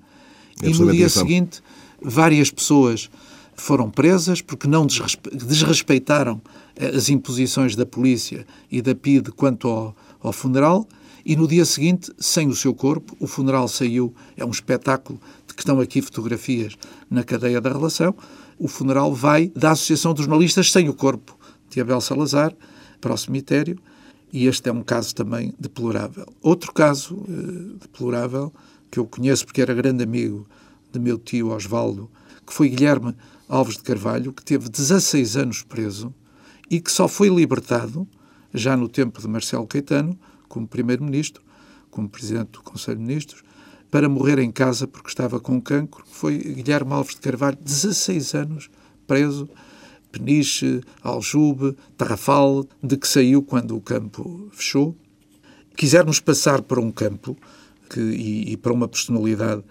é 0.61 0.69
e 0.69 0.73
no 0.73 0.91
dia 0.91 1.07
seguinte 1.07 1.61
várias 2.01 2.51
pessoas 2.51 3.09
foram 3.55 3.89
presas 3.89 4.41
porque 4.41 4.67
não 4.67 4.87
desrespeitaram 4.87 6.41
eh, 6.75 6.87
as 6.95 7.09
imposições 7.09 7.75
da 7.75 7.85
polícia 7.85 8.45
e 8.71 8.81
da 8.81 8.95
PIDE 8.95 9.31
quanto 9.31 9.67
ao, 9.67 9.95
ao 10.21 10.33
funeral 10.33 10.87
e 11.25 11.35
no 11.35 11.47
dia 11.47 11.65
seguinte, 11.65 12.11
sem 12.17 12.47
o 12.47 12.55
seu 12.55 12.73
corpo, 12.73 13.15
o 13.19 13.27
funeral 13.27 13.67
saiu, 13.67 14.13
é 14.35 14.43
um 14.43 14.49
espetáculo 14.49 15.19
de 15.47 15.53
que 15.53 15.61
estão 15.61 15.79
aqui 15.79 16.01
fotografias 16.01 16.75
na 17.09 17.23
cadeia 17.23 17.61
da 17.61 17.71
relação, 17.71 18.15
o 18.57 18.67
funeral 18.67 19.13
vai 19.13 19.51
da 19.55 19.71
Associação 19.71 20.13
dos 20.13 20.25
Jornalistas 20.25 20.71
sem 20.71 20.87
o 20.87 20.93
corpo 20.93 21.37
de 21.69 21.81
Abel 21.81 22.01
Salazar 22.01 22.55
para 22.99 23.13
o 23.13 23.17
cemitério. 23.17 23.79
E 24.31 24.45
este 24.45 24.69
é 24.69 24.71
um 24.71 24.83
caso 24.83 25.13
também 25.13 25.53
deplorável. 25.59 26.25
Outro 26.41 26.71
caso 26.71 27.15
uh, 27.15 27.77
deplorável, 27.81 28.53
que 28.89 28.99
eu 28.99 29.05
conheço 29.05 29.45
porque 29.45 29.61
era 29.61 29.73
grande 29.73 30.03
amigo 30.03 30.47
de 30.91 30.99
meu 30.99 31.17
tio 31.17 31.49
Osvaldo, 31.49 32.09
que 32.45 32.53
foi 32.53 32.69
Guilherme 32.69 33.15
Alves 33.49 33.77
de 33.77 33.83
Carvalho, 33.83 34.31
que 34.31 34.43
teve 34.43 34.69
16 34.69 35.37
anos 35.37 35.63
preso 35.63 36.13
e 36.69 36.79
que 36.79 36.91
só 36.91 37.07
foi 37.07 37.29
libertado, 37.29 38.07
já 38.53 38.77
no 38.77 38.87
tempo 38.87 39.19
de 39.19 39.27
Marcelo 39.27 39.67
Caetano, 39.67 40.17
como 40.51 40.67
Primeiro-Ministro, 40.67 41.41
como 41.89 42.09
Presidente 42.09 42.51
do 42.51 42.61
Conselho 42.61 42.97
de 42.97 43.03
Ministros, 43.03 43.43
para 43.89 44.09
morrer 44.09 44.37
em 44.39 44.51
casa 44.51 44.85
porque 44.85 45.09
estava 45.09 45.39
com 45.39 45.61
cancro. 45.61 46.03
Foi 46.05 46.37
Guilherme 46.37 46.91
Alves 46.91 47.15
de 47.15 47.21
Carvalho, 47.21 47.57
16 47.61 48.35
anos, 48.35 48.69
preso, 49.07 49.49
Peniche, 50.11 50.81
Aljube, 51.01 51.75
Tarrafal, 51.97 52.65
de 52.83 52.97
que 52.97 53.07
saiu 53.07 53.41
quando 53.41 53.75
o 53.75 53.81
campo 53.81 54.49
fechou. 54.51 54.95
Quiser-nos 55.75 56.19
passar 56.19 56.61
para 56.61 56.81
um 56.81 56.91
campo 56.91 57.37
que, 57.89 58.01
e, 58.01 58.51
e 58.51 58.57
para 58.57 58.73
uma 58.73 58.89
personalidade 58.89 59.63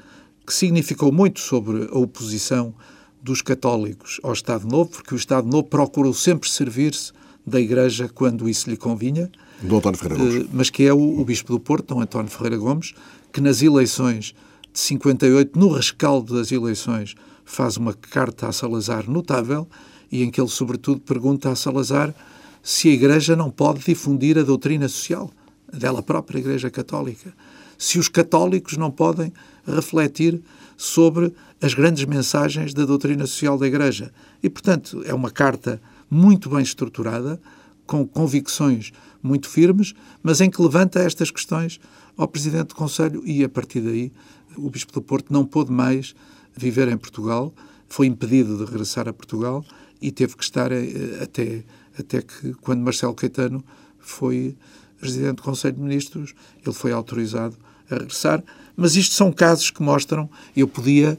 que 0.47 0.55
significou 0.55 1.13
muito 1.13 1.41
sobre 1.41 1.89
a 1.93 1.99
oposição 1.99 2.75
dos 3.23 3.43
católicos 3.43 4.19
ao 4.23 4.33
Estado 4.33 4.67
Novo, 4.67 4.91
porque 4.91 5.15
o 5.15 5.17
Estado 5.17 5.47
Novo 5.47 5.69
procurou 5.69 6.15
sempre 6.15 6.49
servir-se 6.49 7.13
da 7.47 7.61
Igreja 7.61 8.09
quando 8.09 8.49
isso 8.49 8.69
lhe 8.71 8.77
convinha. 8.77 9.31
Do 9.63 9.77
António 9.77 9.99
Ferreira 9.99 10.23
Gomes. 10.25 10.45
Eh, 10.45 10.49
mas 10.53 10.71
que 10.71 10.85
é 10.85 10.93
o, 10.93 11.21
o 11.21 11.25
Bispo 11.25 11.53
do 11.53 11.61
Porto, 11.61 11.95
Dom 11.95 12.01
António 12.01 12.31
Ferreira 12.31 12.57
Gomes, 12.57 12.95
que 13.33 13.41
nas 13.41 13.63
eleições 13.63 14.35
de 14.73 14.79
58, 14.79 15.59
no 15.59 15.73
rescaldo 15.73 16.35
das 16.35 16.53
eleições, 16.53 17.15
faz 17.45 17.77
uma 17.77 17.93
carta 17.95 18.49
a 18.49 18.53
Salazar 18.53 19.09
notável 19.09 19.69
e 20.11 20.23
em 20.23 20.31
que 20.31 20.41
ele, 20.41 20.49
sobretudo, 20.49 21.01
pergunta 21.01 21.51
a 21.51 21.57
Salazar 21.57 22.15
se 22.63 22.89
a 22.89 22.93
Igreja 22.93 23.35
não 23.35 23.51
pode 23.51 23.81
difundir 23.85 24.39
a 24.39 24.43
doutrina 24.43 24.89
social 24.89 25.31
dela 25.73 26.03
própria, 26.03 26.39
a 26.39 26.41
Igreja 26.41 26.71
Católica. 26.71 27.33
Se 27.79 27.99
os 27.99 28.09
católicos 28.09 28.77
não 28.77 28.91
podem 28.91 29.33
refletir 29.67 30.41
sobre 30.77 31.33
as 31.61 31.75
grandes 31.75 32.05
mensagens 32.05 32.73
da 32.73 32.87
doutrina 32.87 33.27
social 33.27 33.59
da 33.59 33.67
Igreja. 33.67 34.11
E, 34.43 34.49
portanto, 34.49 35.03
é 35.05 35.13
uma 35.13 35.31
carta 35.31 35.81
muito 36.11 36.49
bem 36.49 36.63
estruturada, 36.63 37.39
com 37.87 38.07
convicções 38.07 38.93
muito 39.23 39.49
firmes, 39.49 39.95
mas 40.23 40.41
em 40.41 40.51
que 40.51 40.61
levanta 40.61 41.01
estas 41.01 41.31
questões 41.31 41.81
ao 42.17 42.29
Presidente 42.29 42.69
do 42.69 42.75
Conselho 42.75 43.23
e, 43.25 43.45
a 43.45 43.49
partir 43.49 43.81
daí, 43.81 44.13
o 44.57 44.69
Bispo 44.71 44.93
do 44.93 45.03
Porto 45.03 45.33
não 45.33 45.45
pôde 45.45 45.71
mais 45.73 46.15
viver 46.57 46.89
em 46.89 46.97
Portugal, 46.97 47.53
foi 47.89 48.07
impedido 48.07 48.59
de 48.59 48.65
regressar 48.65 49.09
a 49.09 49.13
Portugal 49.13 49.65
e 50.01 50.11
teve 50.11 50.37
que 50.37 50.45
estar 50.45 50.71
eh, 50.73 51.19
até, 51.23 51.63
até 51.99 52.23
que, 52.23 52.55
quando 52.61 52.81
Marcelo 52.81 53.15
Caetano 53.15 53.65
foi 53.99 54.57
Presidente 54.99 55.37
do 55.37 55.43
Conselho 55.43 55.75
de 55.75 55.83
Ministros, 55.83 56.35
ele 56.65 56.75
foi 56.75 56.93
autorizado 56.93 57.57
a 57.91 57.95
regressar. 57.95 58.43
Mas 58.77 58.97
isto 58.97 59.15
são 59.15 59.33
casos 59.33 59.71
que 59.71 59.83
mostram, 59.83 60.29
eu 60.55 60.69
podia 60.69 61.19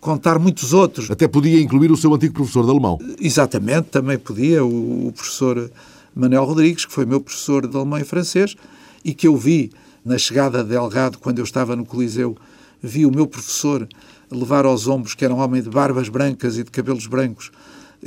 contar 0.00 0.38
muitos 0.38 0.72
outros. 0.72 1.10
Até 1.10 1.26
podia 1.26 1.60
incluir 1.60 1.90
o 1.90 1.96
seu 1.96 2.12
antigo 2.14 2.34
professor 2.34 2.64
de 2.64 2.70
alemão. 2.70 2.98
Exatamente, 3.20 3.88
também 3.88 4.18
podia, 4.18 4.64
o, 4.64 5.08
o 5.08 5.12
professor 5.12 5.70
Manuel 6.14 6.44
Rodrigues, 6.44 6.84
que 6.84 6.92
foi 6.92 7.04
meu 7.04 7.20
professor 7.20 7.66
de 7.66 7.76
alemão 7.76 7.98
e 7.98 8.04
francês, 8.04 8.54
e 9.04 9.14
que 9.14 9.26
eu 9.26 9.36
vi 9.36 9.72
na 10.04 10.18
chegada 10.18 10.62
de 10.62 10.70
Delgado, 10.70 11.18
quando 11.18 11.38
eu 11.38 11.44
estava 11.44 11.76
no 11.76 11.84
Coliseu, 11.84 12.36
vi 12.82 13.06
o 13.06 13.10
meu 13.10 13.26
professor 13.26 13.88
levar 14.30 14.64
aos 14.64 14.88
ombros, 14.88 15.14
que 15.14 15.24
era 15.24 15.32
um 15.32 15.38
homem 15.38 15.62
de 15.62 15.70
barbas 15.70 16.08
brancas 16.08 16.58
e 16.58 16.64
de 16.64 16.70
cabelos 16.70 17.06
brancos, 17.06 17.50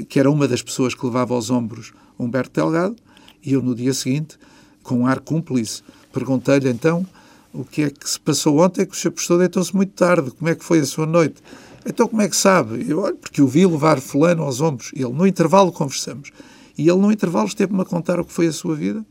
que 0.09 0.19
era 0.19 0.29
uma 0.29 0.47
das 0.47 0.61
pessoas 0.61 0.93
que 0.93 1.05
levava 1.05 1.33
aos 1.33 1.49
ombros 1.49 1.93
Humberto 2.19 2.59
Delgado, 2.59 2.95
e 3.43 3.53
eu 3.53 3.61
no 3.61 3.73
dia 3.75 3.93
seguinte, 3.93 4.37
com 4.83 4.99
um 4.99 5.07
ar 5.07 5.19
cúmplice, 5.19 5.81
perguntei-lhe 6.11 6.69
então 6.69 7.05
o 7.53 7.63
que 7.63 7.83
é 7.83 7.89
que 7.89 8.09
se 8.09 8.19
passou 8.19 8.59
ontem, 8.59 8.85
que 8.85 8.95
o 8.95 8.99
seu 8.99 9.11
professor 9.11 9.37
deitou-se 9.37 9.73
muito 9.73 9.93
tarde, 9.93 10.31
como 10.31 10.49
é 10.49 10.55
que 10.55 10.63
foi 10.63 10.79
a 10.79 10.85
sua 10.85 11.05
noite? 11.05 11.41
Então, 11.85 12.07
como 12.07 12.21
é 12.21 12.27
que 12.27 12.35
sabe? 12.35 12.83
Eu 12.89 12.99
olho, 12.99 13.15
porque 13.15 13.41
o 13.41 13.47
vi 13.47 13.65
levar 13.65 14.01
fulano 14.01 14.43
aos 14.43 14.59
ombros. 14.59 14.91
Ele, 14.93 15.13
no 15.13 15.25
intervalo, 15.25 15.71
conversamos. 15.71 16.31
E 16.77 16.89
ele, 16.89 16.99
no 16.99 17.11
intervalo, 17.11 17.47
esteve-me 17.47 17.81
a 17.81 17.85
contar 17.85 18.19
o 18.19 18.25
que 18.25 18.33
foi 18.33 18.47
a 18.47 18.51
sua 18.51 18.75
vida. 18.75 19.05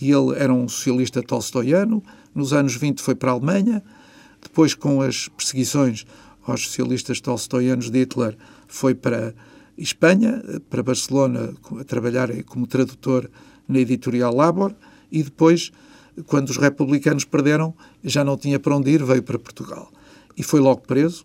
E 0.00 0.10
ele 0.10 0.36
era 0.36 0.52
um 0.52 0.68
socialista 0.68 1.22
tolstoiano. 1.22 2.02
Nos 2.34 2.52
anos 2.52 2.74
20 2.74 3.00
foi 3.00 3.14
para 3.14 3.30
a 3.30 3.34
Alemanha. 3.34 3.82
Depois, 4.42 4.74
com 4.74 5.00
as 5.00 5.28
perseguições 5.28 6.04
aos 6.46 6.62
socialistas 6.62 7.20
tolstoianos 7.20 7.90
de 7.90 8.00
Hitler, 8.00 8.36
foi 8.66 8.94
para 8.94 9.34
Espanha, 9.78 10.42
para 10.68 10.82
Barcelona, 10.82 11.54
a 11.78 11.84
trabalhar 11.84 12.30
como 12.44 12.66
tradutor 12.66 13.30
na 13.68 13.78
editorial 13.78 14.34
Labor. 14.34 14.74
E 15.10 15.22
depois, 15.22 15.70
quando 16.26 16.50
os 16.50 16.56
republicanos 16.56 17.24
perderam, 17.24 17.74
já 18.02 18.24
não 18.24 18.36
tinha 18.36 18.58
para 18.58 18.76
onde 18.76 18.90
ir, 18.90 19.04
veio 19.04 19.22
para 19.22 19.38
Portugal. 19.38 19.90
E 20.36 20.42
foi 20.42 20.60
logo 20.60 20.82
preso 20.82 21.24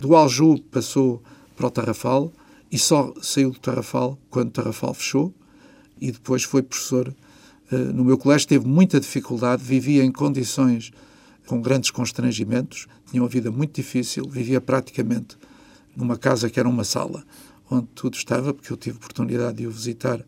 do 0.00 0.16
Alju 0.16 0.58
passou 0.70 1.22
para 1.54 1.66
o 1.66 1.70
Tarrafal 1.70 2.32
e 2.70 2.78
só 2.78 3.12
saiu 3.20 3.50
do 3.50 3.58
Tarrafal 3.58 4.18
quando 4.30 4.50
Tarrafal 4.50 4.94
fechou 4.94 5.34
e 6.00 6.12
depois 6.12 6.42
foi 6.44 6.62
professor 6.62 7.14
uh, 7.70 7.76
no 7.76 8.04
meu 8.04 8.16
colégio. 8.16 8.48
Teve 8.48 8.66
muita 8.66 9.00
dificuldade, 9.00 9.62
vivia 9.62 10.04
em 10.04 10.12
condições 10.12 10.92
com 11.46 11.60
grandes 11.60 11.90
constrangimentos, 11.90 12.86
tinha 13.10 13.22
uma 13.22 13.28
vida 13.28 13.50
muito 13.50 13.74
difícil, 13.74 14.28
vivia 14.28 14.60
praticamente 14.60 15.36
numa 15.96 16.16
casa 16.16 16.48
que 16.48 16.60
era 16.60 16.68
uma 16.68 16.84
sala 16.84 17.24
onde 17.70 17.86
tudo 17.94 18.14
estava, 18.14 18.52
porque 18.54 18.72
eu 18.72 18.76
tive 18.76 18.96
oportunidade 18.96 19.58
de 19.58 19.66
o 19.66 19.70
visitar 19.70 20.24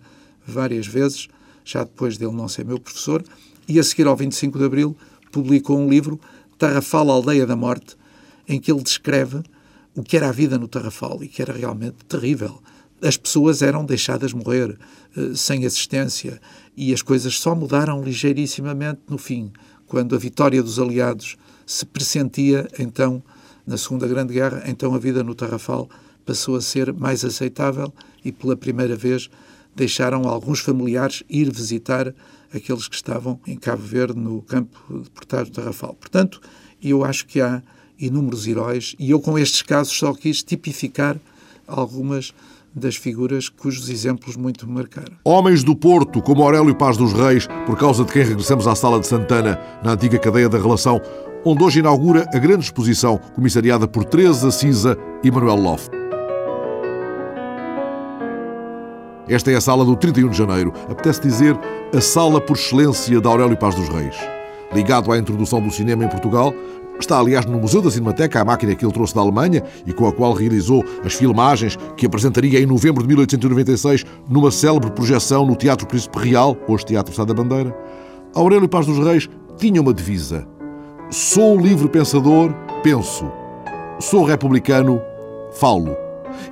várias 0.46 0.86
vezes, 0.86 1.28
já 1.64 1.84
depois 1.84 2.16
dele 2.16 2.32
não 2.32 2.48
ser 2.48 2.64
meu 2.64 2.78
professor, 2.78 3.24
e 3.68 3.78
a 3.78 3.82
seguir 3.82 4.06
ao 4.06 4.16
25 4.16 4.58
de 4.58 4.64
Abril 4.64 4.96
publicou 5.30 5.78
um 5.78 5.88
livro, 5.88 6.20
Tarrafal, 6.58 7.10
Aldeia 7.10 7.46
da 7.46 7.56
Morte, 7.56 7.96
em 8.48 8.60
que 8.60 8.70
ele 8.70 8.82
descreve 8.82 9.42
o 9.94 10.02
que 10.02 10.16
era 10.16 10.28
a 10.28 10.32
vida 10.32 10.58
no 10.58 10.68
Tarrafal 10.68 11.22
e 11.22 11.28
que 11.28 11.42
era 11.42 11.52
realmente 11.52 12.04
terrível. 12.08 12.62
As 13.02 13.16
pessoas 13.16 13.62
eram 13.62 13.84
deixadas 13.84 14.32
morrer 14.32 14.78
uh, 15.16 15.36
sem 15.36 15.66
assistência 15.66 16.40
e 16.76 16.92
as 16.92 17.02
coisas 17.02 17.38
só 17.38 17.54
mudaram 17.54 18.02
ligeirissimamente 18.02 19.00
no 19.08 19.18
fim, 19.18 19.52
quando 19.86 20.14
a 20.14 20.18
vitória 20.18 20.62
dos 20.62 20.78
aliados 20.78 21.36
se 21.66 21.84
pressentia, 21.84 22.68
então, 22.78 23.22
na 23.66 23.76
Segunda 23.76 24.06
Grande 24.08 24.34
Guerra, 24.34 24.62
então 24.66 24.94
a 24.94 24.98
vida 24.98 25.22
no 25.22 25.34
Tarrafal 25.34 25.88
passou 26.24 26.56
a 26.56 26.60
ser 26.60 26.92
mais 26.92 27.24
aceitável 27.24 27.92
e 28.24 28.32
pela 28.32 28.56
primeira 28.56 28.96
vez 28.96 29.28
deixaram 29.74 30.28
alguns 30.28 30.60
familiares 30.60 31.22
ir 31.28 31.52
visitar 31.52 32.14
aqueles 32.52 32.86
que 32.86 32.94
estavam 32.94 33.40
em 33.46 33.56
Cabo 33.56 33.82
Verde, 33.82 34.18
no 34.18 34.42
campo 34.42 34.78
de 35.02 35.44
do 35.44 35.50
Tarrafal. 35.50 35.94
Portanto, 35.94 36.40
eu 36.82 37.04
acho 37.04 37.26
que 37.26 37.40
há 37.40 37.62
inúmeros 38.06 38.46
heróis, 38.46 38.94
e 38.98 39.10
eu 39.10 39.20
com 39.20 39.38
estes 39.38 39.62
casos 39.62 39.96
só 39.96 40.12
quis 40.12 40.42
tipificar 40.42 41.16
algumas 41.66 42.34
das 42.74 42.96
figuras 42.96 43.48
cujos 43.48 43.88
exemplos 43.88 44.36
muito 44.36 44.68
marcaram. 44.68 45.12
Homens 45.24 45.62
do 45.62 45.76
Porto, 45.76 46.22
como 46.22 46.42
Aurélio 46.42 46.74
Paz 46.74 46.96
dos 46.96 47.12
Reis, 47.12 47.46
por 47.66 47.76
causa 47.76 48.04
de 48.04 48.12
quem 48.12 48.24
regressamos 48.24 48.66
à 48.66 48.74
Sala 48.74 48.98
de 48.98 49.06
Santana, 49.06 49.60
na 49.84 49.92
antiga 49.92 50.18
cadeia 50.18 50.48
da 50.48 50.58
relação, 50.58 51.00
onde 51.44 51.62
hoje 51.62 51.80
inaugura 51.80 52.28
a 52.32 52.38
grande 52.38 52.64
exposição 52.64 53.18
comissariada 53.34 53.86
por 53.86 54.04
Teresa 54.04 54.50
Cisa 54.50 54.96
e 55.22 55.30
Manuel 55.30 55.56
Loff. 55.56 55.90
Esta 59.28 59.50
é 59.50 59.54
a 59.54 59.60
sala 59.60 59.84
do 59.84 59.96
31 59.96 60.30
de 60.30 60.36
janeiro. 60.36 60.72
Apetece 60.90 61.22
dizer 61.22 61.56
a 61.94 62.00
sala 62.00 62.40
por 62.40 62.56
excelência 62.56 63.20
da 63.20 63.30
Aurélio 63.30 63.56
Paz 63.56 63.74
dos 63.74 63.88
Reis. 63.88 64.16
Ligado 64.74 65.12
à 65.12 65.18
introdução 65.18 65.60
do 65.60 65.70
cinema 65.70 66.04
em 66.04 66.08
Portugal, 66.08 66.52
Está, 67.02 67.18
aliás, 67.18 67.44
no 67.46 67.58
Museu 67.58 67.82
da 67.82 67.90
Cinemateca, 67.90 68.40
a 68.40 68.44
máquina 68.44 68.76
que 68.76 68.84
ele 68.84 68.92
trouxe 68.92 69.12
da 69.12 69.20
Alemanha 69.20 69.60
e 69.84 69.92
com 69.92 70.06
a 70.06 70.12
qual 70.12 70.32
realizou 70.32 70.84
as 71.04 71.12
filmagens 71.12 71.76
que 71.96 72.06
apresentaria 72.06 72.60
em 72.60 72.64
novembro 72.64 73.02
de 73.02 73.08
1896 73.08 74.04
numa 74.28 74.52
célebre 74.52 74.88
projeção 74.92 75.44
no 75.44 75.56
Teatro 75.56 75.84
Príncipe 75.84 76.16
Real, 76.20 76.56
hoje 76.68 76.86
Teatro 76.86 77.12
Sá 77.12 77.24
da 77.24 77.34
Bandeira. 77.34 77.76
Aurélio 78.32 78.68
Paz 78.68 78.86
dos 78.86 79.04
Reis 79.04 79.28
tinha 79.56 79.82
uma 79.82 79.92
divisa: 79.92 80.46
Sou 81.10 81.58
livre 81.58 81.88
pensador, 81.88 82.54
penso. 82.84 83.28
Sou 83.98 84.24
republicano, 84.24 85.02
falo. 85.50 85.96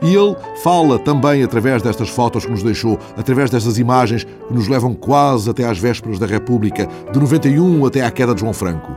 E 0.03 0.15
ele 0.15 0.37
fala 0.63 0.99
também 0.99 1.43
através 1.43 1.83
destas 1.83 2.09
fotos 2.09 2.45
que 2.45 2.51
nos 2.51 2.63
deixou, 2.63 2.99
através 3.17 3.51
destas 3.51 3.79
imagens 3.79 4.25
que 4.25 4.55
nos 4.55 4.69
levam 4.69 4.95
quase 4.95 5.51
até 5.51 5.65
às 5.65 5.79
vésperas 5.79 6.19
da 6.19 6.27
República, 6.27 6.89
de 7.13 7.19
91 7.19 7.87
até 7.87 8.05
à 8.05 8.11
queda 8.11 8.35
de 8.35 8.41
João 8.41 8.53
Franco. 8.53 8.93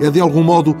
É 0.00 0.10
de 0.10 0.20
algum 0.20 0.42
modo 0.42 0.76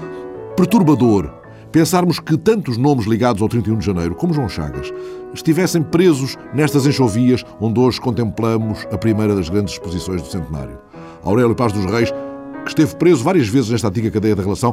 perturbador 0.56 1.44
pensarmos 1.74 2.20
que 2.20 2.36
tantos 2.36 2.76
nomes 2.76 3.04
ligados 3.04 3.42
ao 3.42 3.48
31 3.48 3.78
de 3.78 3.86
janeiro, 3.86 4.14
como 4.14 4.32
João 4.32 4.48
Chagas, 4.48 4.92
estivessem 5.34 5.82
presos 5.82 6.36
nestas 6.54 6.86
enxovias 6.86 7.44
onde 7.60 7.80
hoje 7.80 8.00
contemplamos 8.00 8.86
a 8.92 8.96
primeira 8.96 9.34
das 9.34 9.48
grandes 9.48 9.74
exposições 9.74 10.22
do 10.22 10.28
centenário. 10.28 10.78
Aurélio 11.24 11.52
Paz 11.52 11.72
dos 11.72 11.84
Reis, 11.84 12.12
que 12.62 12.68
esteve 12.68 12.94
preso 12.94 13.24
várias 13.24 13.48
vezes 13.48 13.70
nesta 13.70 13.88
antiga 13.88 14.08
cadeia 14.08 14.36
da 14.36 14.42
relação, 14.44 14.72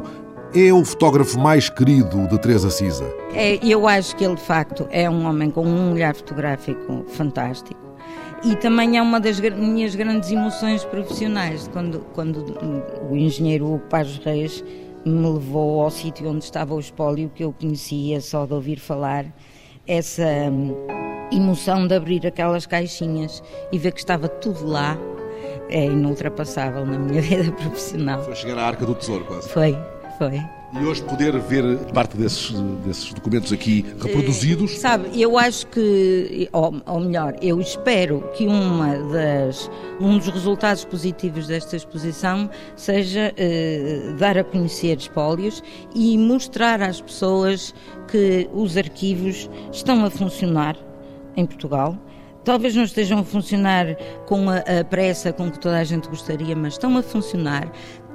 é 0.54 0.72
o 0.72 0.84
fotógrafo 0.84 1.38
mais 1.38 1.70
querido 1.70 2.28
de 2.28 2.38
Teresa 2.38 2.70
Cisa? 2.70 3.10
É, 3.34 3.58
eu 3.64 3.88
acho 3.88 4.14
que 4.16 4.24
ele, 4.24 4.34
de 4.34 4.42
facto, 4.42 4.86
é 4.90 5.08
um 5.08 5.26
homem 5.26 5.50
com 5.50 5.64
um 5.64 5.92
olhar 5.92 6.14
fotográfico 6.14 7.04
fantástico. 7.08 7.80
E 8.44 8.56
também 8.56 8.98
é 8.98 9.02
uma 9.02 9.20
das 9.20 9.40
minhas 9.40 9.94
grandes 9.94 10.30
emoções 10.30 10.84
profissionais, 10.84 11.68
quando, 11.72 12.00
quando 12.12 12.44
o 13.08 13.16
engenheiro 13.16 13.80
Paz 13.88 14.20
Reis 14.24 14.62
me 15.06 15.28
levou 15.32 15.82
ao 15.82 15.90
sítio 15.90 16.28
onde 16.28 16.44
estava 16.44 16.74
o 16.74 16.80
espólio, 16.80 17.30
que 17.34 17.44
eu 17.44 17.52
conhecia 17.52 18.20
só 18.20 18.44
de 18.44 18.52
ouvir 18.52 18.78
falar, 18.78 19.24
essa 19.86 20.26
hum, 20.50 20.74
emoção 21.32 21.86
de 21.86 21.94
abrir 21.94 22.26
aquelas 22.26 22.66
caixinhas 22.66 23.42
e 23.70 23.78
ver 23.78 23.92
que 23.92 24.00
estava 24.00 24.28
tudo 24.28 24.66
lá, 24.66 24.98
é 25.68 25.86
inultrapassável 25.86 26.84
na 26.84 26.98
minha 26.98 27.22
vida 27.22 27.50
profissional. 27.52 28.22
Foi 28.22 28.34
chegar 28.34 28.58
à 28.58 28.66
Arca 28.66 28.84
do 28.84 28.94
Tesouro, 28.94 29.24
quase. 29.24 29.48
Foi, 29.48 29.76
foi. 30.18 30.42
E 30.74 30.84
hoje 30.86 31.02
poder 31.02 31.38
ver 31.38 31.78
parte 31.92 32.16
desses, 32.16 32.50
desses 32.82 33.12
documentos 33.12 33.52
aqui 33.52 33.84
reproduzidos? 34.00 34.72
Uh, 34.72 34.80
sabe, 34.80 35.20
eu 35.20 35.36
acho 35.36 35.66
que, 35.66 36.48
ou, 36.50 36.74
ou, 36.86 37.00
melhor, 37.00 37.36
eu 37.42 37.60
espero 37.60 38.26
que 38.34 38.46
uma 38.46 38.96
das, 39.12 39.70
um 40.00 40.16
dos 40.16 40.28
resultados 40.28 40.82
positivos 40.86 41.46
desta 41.46 41.76
exposição 41.76 42.48
seja 42.74 43.34
uh, 43.34 44.16
dar 44.16 44.38
a 44.38 44.44
conhecer 44.44 44.96
espólios 44.96 45.62
e 45.94 46.16
mostrar 46.16 46.80
às 46.80 47.02
pessoas 47.02 47.74
que 48.08 48.48
os 48.54 48.78
arquivos 48.78 49.50
estão 49.70 50.02
a 50.06 50.10
funcionar 50.10 50.74
em 51.36 51.44
Portugal. 51.44 51.98
Talvez 52.44 52.74
não 52.74 52.82
estejam 52.82 53.20
a 53.20 53.24
funcionar 53.24 53.94
com 54.26 54.50
a, 54.50 54.58
a, 54.58 54.84
pressa 54.84 55.32
com 55.32 55.50
que 55.50 55.60
toda 55.60 55.78
a 55.78 55.84
gente 55.84 56.08
gostaria, 56.08 56.56
mas 56.56 56.74
estão 56.74 56.96
a 56.96 57.02
funcionar 57.02 57.70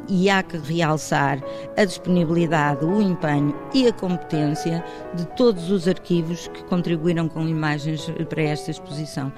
e 0.08 0.30
há 0.30 0.42
que 0.44 0.58
realçar 0.58 1.40
a 1.76 1.86
disponibilidade, 1.86 2.86
o 2.86 3.02
empenho 3.02 3.56
e 3.74 3.88
a 3.88 3.94
competência 3.94 4.84
de 5.14 5.26
todos 5.36 5.70
os 5.70 5.88
arquivos 5.88 6.48
que 6.48 6.64
contribuíram 6.66 7.28
com 7.28 7.48
imagens 7.48 8.10
para 8.30 8.42
esta 8.42 8.72
exposição 8.72 9.32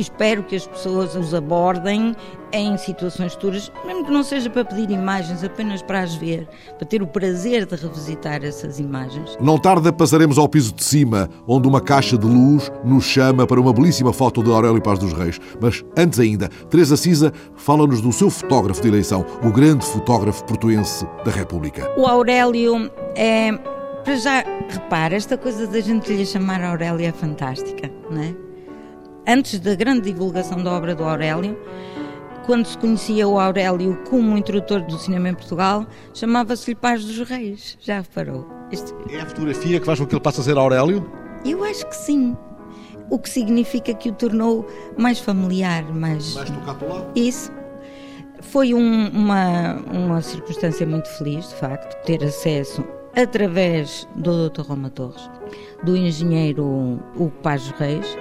espero 0.00 0.42
que 0.42 0.56
as 0.56 0.66
pessoas 0.66 1.14
os 1.14 1.34
abordem 1.34 2.14
em 2.52 2.76
situações 2.78 3.34
futuras, 3.34 3.70
mesmo 3.84 4.04
que 4.06 4.10
não 4.10 4.22
seja 4.22 4.48
para 4.48 4.64
pedir 4.64 4.90
imagens, 4.90 5.44
apenas 5.44 5.82
para 5.82 6.00
as 6.00 6.14
ver, 6.14 6.48
para 6.78 6.86
ter 6.86 7.02
o 7.02 7.06
prazer 7.06 7.66
de 7.66 7.76
revisitar 7.76 8.42
essas 8.44 8.78
imagens. 8.78 9.36
Não 9.40 9.58
tarda, 9.58 9.92
passaremos 9.92 10.38
ao 10.38 10.48
piso 10.48 10.74
de 10.74 10.82
cima, 10.82 11.28
onde 11.46 11.68
uma 11.68 11.80
caixa 11.80 12.16
de 12.16 12.26
luz 12.26 12.70
nos 12.84 13.04
chama 13.04 13.46
para 13.46 13.60
uma 13.60 13.72
belíssima 13.72 14.12
foto 14.12 14.42
de 14.42 14.50
Aurélio 14.50 14.80
Paz 14.80 14.98
dos 14.98 15.12
Reis. 15.12 15.38
Mas 15.60 15.84
antes 15.96 16.18
ainda, 16.18 16.48
Teresa 16.70 16.96
Cisa 16.96 17.32
fala-nos 17.54 18.00
do 18.00 18.12
seu 18.12 18.30
fotógrafo 18.30 18.80
de 18.80 18.88
eleição, 18.88 19.24
o 19.42 19.50
grande 19.50 19.84
fotógrafo 19.84 20.44
portuense 20.44 21.06
da 21.24 21.30
República. 21.30 21.92
O 21.98 22.06
Aurélio 22.06 22.90
é. 23.14 23.52
Para 24.04 24.16
já, 24.16 24.44
repara, 24.68 25.16
esta 25.16 25.36
coisa 25.36 25.66
da 25.66 25.80
gente 25.80 26.10
lhe 26.10 26.24
chamar 26.24 26.62
Aurélio 26.62 27.04
é 27.04 27.12
fantástica, 27.12 27.90
não 28.10 28.22
é? 28.22 28.47
Antes 29.28 29.60
da 29.60 29.74
grande 29.74 30.10
divulgação 30.10 30.62
da 30.64 30.72
obra 30.72 30.94
do 30.94 31.04
Aurélio, 31.04 31.56
quando 32.46 32.64
se 32.64 32.78
conhecia 32.78 33.28
o 33.28 33.38
Aurélio 33.38 34.02
como 34.08 34.38
introdutor 34.38 34.80
do 34.80 34.96
cinema 34.98 35.28
em 35.28 35.34
Portugal, 35.34 35.86
chamava-se-lhe 36.14 36.74
Paz 36.74 37.04
dos 37.04 37.28
Reis. 37.28 37.76
Já 37.78 38.00
reparou? 38.00 38.48
Este... 38.72 38.94
É 39.10 39.20
a 39.20 39.26
fotografia 39.26 39.78
que 39.78 39.84
faz 39.84 40.00
com 40.00 40.06
que 40.06 40.14
ele 40.14 40.22
passe 40.22 40.40
a 40.40 40.44
ser 40.44 40.56
Aurélio? 40.56 41.06
Eu 41.44 41.62
acho 41.62 41.86
que 41.86 41.94
sim. 41.94 42.34
O 43.10 43.18
que 43.18 43.28
significa 43.28 43.92
que 43.92 44.08
o 44.08 44.12
tornou 44.12 44.66
mais 44.96 45.18
familiar, 45.18 45.84
mais. 45.92 46.34
Mais 46.34 46.48
tocado 46.48 46.88
lá? 46.88 47.06
Isso. 47.14 47.52
Foi 48.40 48.72
um, 48.72 49.08
uma, 49.08 49.74
uma 49.92 50.22
circunstância 50.22 50.86
muito 50.86 51.08
feliz, 51.18 51.48
de 51.48 51.54
facto, 51.56 52.02
ter 52.04 52.24
acesso 52.24 52.82
através 53.14 54.08
do 54.14 54.48
Dr. 54.48 54.62
Roma 54.62 54.88
Torres, 54.90 55.28
do 55.82 55.96
engenheiro 55.96 56.64
Hugo 57.16 57.32
Paz 57.42 57.68
Reis, 57.78 58.16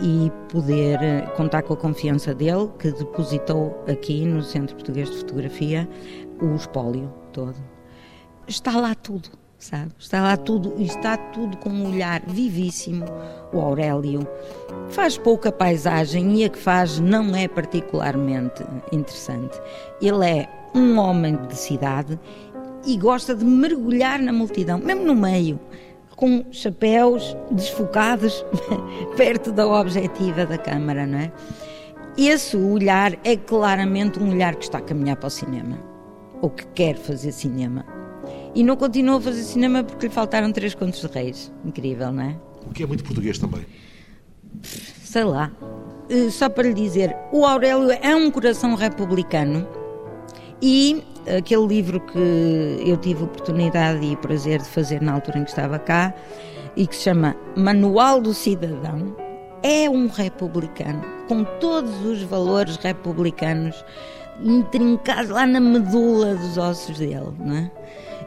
e 0.00 0.30
poder 0.50 1.02
eh, 1.02 1.20
contar 1.36 1.62
com 1.62 1.74
a 1.74 1.76
confiança 1.76 2.34
dele, 2.34 2.68
que 2.78 2.90
depositou 2.90 3.84
aqui 3.88 4.24
no 4.24 4.42
Centro 4.42 4.74
Português 4.74 5.10
de 5.10 5.16
Fotografia 5.18 5.88
o 6.40 6.54
espólio 6.54 7.12
todo. 7.32 7.56
Está 8.46 8.76
lá 8.78 8.94
tudo, 8.94 9.30
sabe? 9.58 9.92
Está 9.98 10.22
lá 10.22 10.36
tudo 10.36 10.74
está 10.78 11.16
tudo 11.16 11.56
com 11.58 11.70
um 11.70 11.88
olhar 11.92 12.22
vivíssimo. 12.26 13.04
O 13.52 13.60
Aurélio 13.60 14.26
faz 14.88 15.16
pouca 15.16 15.50
paisagem 15.50 16.40
e 16.40 16.44
a 16.44 16.48
que 16.48 16.58
faz 16.58 16.98
não 16.98 17.34
é 17.34 17.48
particularmente 17.48 18.64
interessante. 18.92 19.58
Ele 20.02 20.26
é 20.26 20.48
um 20.74 20.98
homem 20.98 21.36
de 21.46 21.56
cidade 21.56 22.18
e 22.84 22.96
gosta 22.98 23.34
de 23.34 23.44
mergulhar 23.44 24.20
na 24.20 24.32
multidão, 24.32 24.78
mesmo 24.78 25.04
no 25.04 25.14
meio 25.14 25.58
com 26.24 26.42
chapéus 26.50 27.36
desfocados 27.50 28.42
perto 29.14 29.52
da 29.52 29.66
objetiva 29.68 30.46
da 30.46 30.56
câmara, 30.56 31.06
não 31.06 31.18
é? 31.18 31.30
Esse 32.16 32.56
olhar 32.56 33.12
é 33.22 33.36
claramente 33.36 34.18
um 34.18 34.30
olhar 34.30 34.54
que 34.54 34.64
está 34.64 34.78
a 34.78 34.80
caminhar 34.80 35.16
para 35.16 35.26
o 35.26 35.30
cinema, 35.30 35.78
ou 36.40 36.48
que 36.48 36.66
quer 36.68 36.96
fazer 36.96 37.30
cinema. 37.30 37.84
E 38.54 38.64
não 38.64 38.74
continua 38.74 39.18
a 39.18 39.20
fazer 39.20 39.42
cinema 39.42 39.84
porque 39.84 40.06
lhe 40.06 40.12
faltaram 40.14 40.50
três 40.50 40.74
contos 40.74 41.02
de 41.02 41.08
reis. 41.08 41.52
Incrível, 41.62 42.10
não 42.10 42.22
é? 42.22 42.36
O 42.66 42.72
que 42.72 42.82
é 42.82 42.86
muito 42.86 43.04
português 43.04 43.38
também. 43.38 43.66
Sei 44.62 45.24
lá. 45.24 45.52
Eh, 46.08 46.30
só 46.30 46.48
para 46.48 46.66
lhe 46.66 46.72
dizer, 46.72 47.14
o 47.32 47.44
Aurélio 47.44 47.90
é 48.00 48.16
um 48.16 48.30
coração 48.30 48.74
republicano 48.76 49.68
e 50.62 51.04
aquele 51.36 51.66
livro 51.66 52.00
que 52.00 52.82
eu 52.84 52.96
tive 52.96 53.22
a 53.22 53.24
oportunidade 53.24 54.04
e 54.04 54.14
o 54.14 54.16
prazer 54.16 54.60
de 54.60 54.68
fazer 54.68 55.00
na 55.00 55.12
altura 55.12 55.38
em 55.38 55.44
que 55.44 55.50
estava 55.50 55.78
cá 55.78 56.14
e 56.76 56.86
que 56.86 56.94
se 56.94 57.02
chama 57.02 57.36
Manual 57.56 58.20
do 58.20 58.34
Cidadão, 58.34 59.16
é 59.62 59.88
um 59.88 60.08
republicano, 60.08 61.02
com 61.28 61.44
todos 61.44 62.04
os 62.04 62.22
valores 62.22 62.76
republicanos 62.76 63.84
intrincados 64.42 65.30
lá 65.30 65.46
na 65.46 65.60
medula 65.60 66.34
dos 66.34 66.58
ossos 66.58 66.98
dele, 66.98 67.32
não 67.38 67.56
é? 67.56 67.70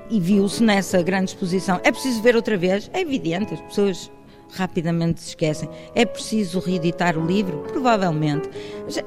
E 0.10 0.20
viu-se 0.20 0.64
nessa 0.64 1.02
grande 1.04 1.32
exposição. 1.32 1.80
É 1.84 1.92
preciso 1.92 2.22
ver 2.22 2.36
outra 2.36 2.58
vez? 2.58 2.90
É 2.94 3.02
evidente, 3.02 3.54
as 3.54 3.62
pessoas 3.62 4.12
rapidamente 4.56 5.22
se 5.22 5.30
esquecem. 5.30 5.70
É 5.94 6.06
preciso 6.06 6.60
reeditar 6.60 7.18
o 7.18 7.26
livro? 7.26 7.60
Provavelmente. 7.72 8.50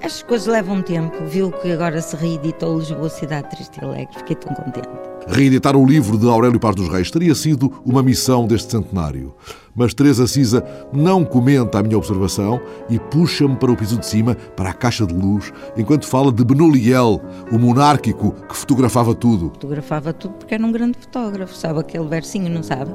As 0.02 0.22
coisas 0.22 0.46
levam 0.46 0.82
tempo. 0.82 1.24
Viu 1.26 1.50
que 1.50 1.72
agora 1.72 2.00
se 2.00 2.16
reeditou 2.16 2.78
Lisboa, 2.78 3.08
Cidade 3.08 3.50
Triste 3.50 3.80
e 3.80 3.84
Alegre. 3.84 4.18
Fiquei 4.18 4.36
tão 4.36 4.54
contente. 4.54 4.88
Reeditar 5.26 5.76
o 5.76 5.86
livro 5.86 6.18
de 6.18 6.26
Aurélio 6.28 6.58
Paz 6.58 6.74
dos 6.74 6.88
Reis 6.88 7.10
teria 7.10 7.34
sido 7.34 7.72
uma 7.84 8.02
missão 8.02 8.46
deste 8.46 8.72
centenário. 8.72 9.34
Mas 9.74 9.94
Teresa 9.94 10.26
Cisa 10.26 10.64
não 10.92 11.24
comenta 11.24 11.78
a 11.78 11.82
minha 11.82 11.96
observação 11.96 12.60
e 12.88 12.98
puxa-me 12.98 13.54
para 13.56 13.70
o 13.70 13.76
piso 13.76 13.98
de 13.98 14.06
cima, 14.06 14.34
para 14.34 14.70
a 14.70 14.74
caixa 14.74 15.06
de 15.06 15.14
luz, 15.14 15.52
enquanto 15.76 16.06
fala 16.06 16.32
de 16.32 16.44
Benoliel, 16.44 17.20
o 17.52 17.58
monárquico 17.58 18.32
que 18.48 18.56
fotografava 18.56 19.14
tudo. 19.14 19.50
Fotografava 19.50 20.12
tudo 20.12 20.34
porque 20.34 20.54
era 20.54 20.64
um 20.64 20.72
grande 20.72 20.98
fotógrafo. 20.98 21.54
Sabe 21.54 21.80
aquele 21.80 22.08
versinho, 22.08 22.50
não 22.50 22.62
sabe? 22.62 22.90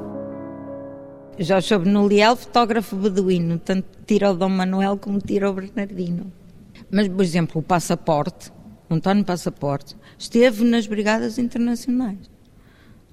Jorge 1.38 1.68
Sobnoliel, 1.68 2.34
fotógrafo 2.34 2.96
beduíno, 2.96 3.58
tanto 3.58 3.86
tira 4.06 4.30
o 4.30 4.34
Dom 4.34 4.48
Manuel 4.48 4.96
como 4.96 5.18
tira 5.20 5.50
o 5.50 5.52
Bernardino. 5.52 6.32
Mas, 6.90 7.08
por 7.08 7.22
exemplo, 7.22 7.60
o 7.60 7.62
passaporte, 7.62 8.50
António 8.88 9.24
Passaporte, 9.24 9.96
esteve 10.18 10.64
nas 10.64 10.86
Brigadas 10.86 11.38
Internacionais. 11.38 12.30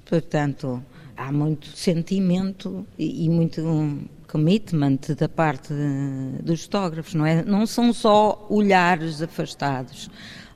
Portanto, 0.05 0.83
há 1.17 1.31
muito 1.31 1.67
sentimento 1.75 2.86
e, 2.97 3.25
e 3.25 3.29
muito 3.29 3.62
commitment 4.27 4.99
da 5.17 5.27
parte 5.27 5.73
dos 6.41 6.63
fotógrafos, 6.63 7.13
não 7.13 7.25
é? 7.25 7.43
Não 7.43 7.65
são 7.65 7.91
só 7.91 8.47
olhares 8.49 9.21
afastados. 9.21 10.09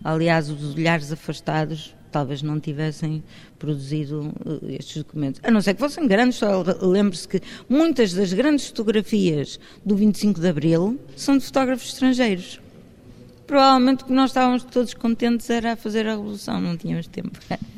Aliás, 0.03 0.49
os 0.49 0.75
olhares 0.75 1.11
afastados 1.11 1.95
talvez 2.11 2.41
não 2.41 2.59
tivessem 2.59 3.23
produzido 3.57 4.31
eh, 4.45 4.75
estes 4.79 4.97
documentos. 4.97 5.41
A 5.43 5.51
não 5.51 5.61
ser 5.61 5.73
que 5.73 5.79
fossem 5.79 6.07
grandes, 6.07 6.37
só 6.37 6.63
lembre-se 6.81 7.27
que 7.27 7.41
muitas 7.69 8.13
das 8.13 8.33
grandes 8.33 8.67
fotografias 8.67 9.59
do 9.85 9.95
25 9.95 10.39
de 10.39 10.47
Abril 10.47 10.99
são 11.15 11.37
de 11.37 11.45
fotógrafos 11.45 11.87
estrangeiros. 11.87 12.59
Provavelmente 13.47 14.03
o 14.03 14.07
que 14.07 14.11
nós 14.11 14.31
estávamos 14.31 14.63
todos 14.65 14.93
contentes 14.93 15.49
era 15.49 15.71
a 15.71 15.75
fazer 15.77 16.05
a 16.05 16.11
revolução, 16.11 16.59
não 16.59 16.75
tínhamos 16.75 17.07
tempo. 17.07 17.31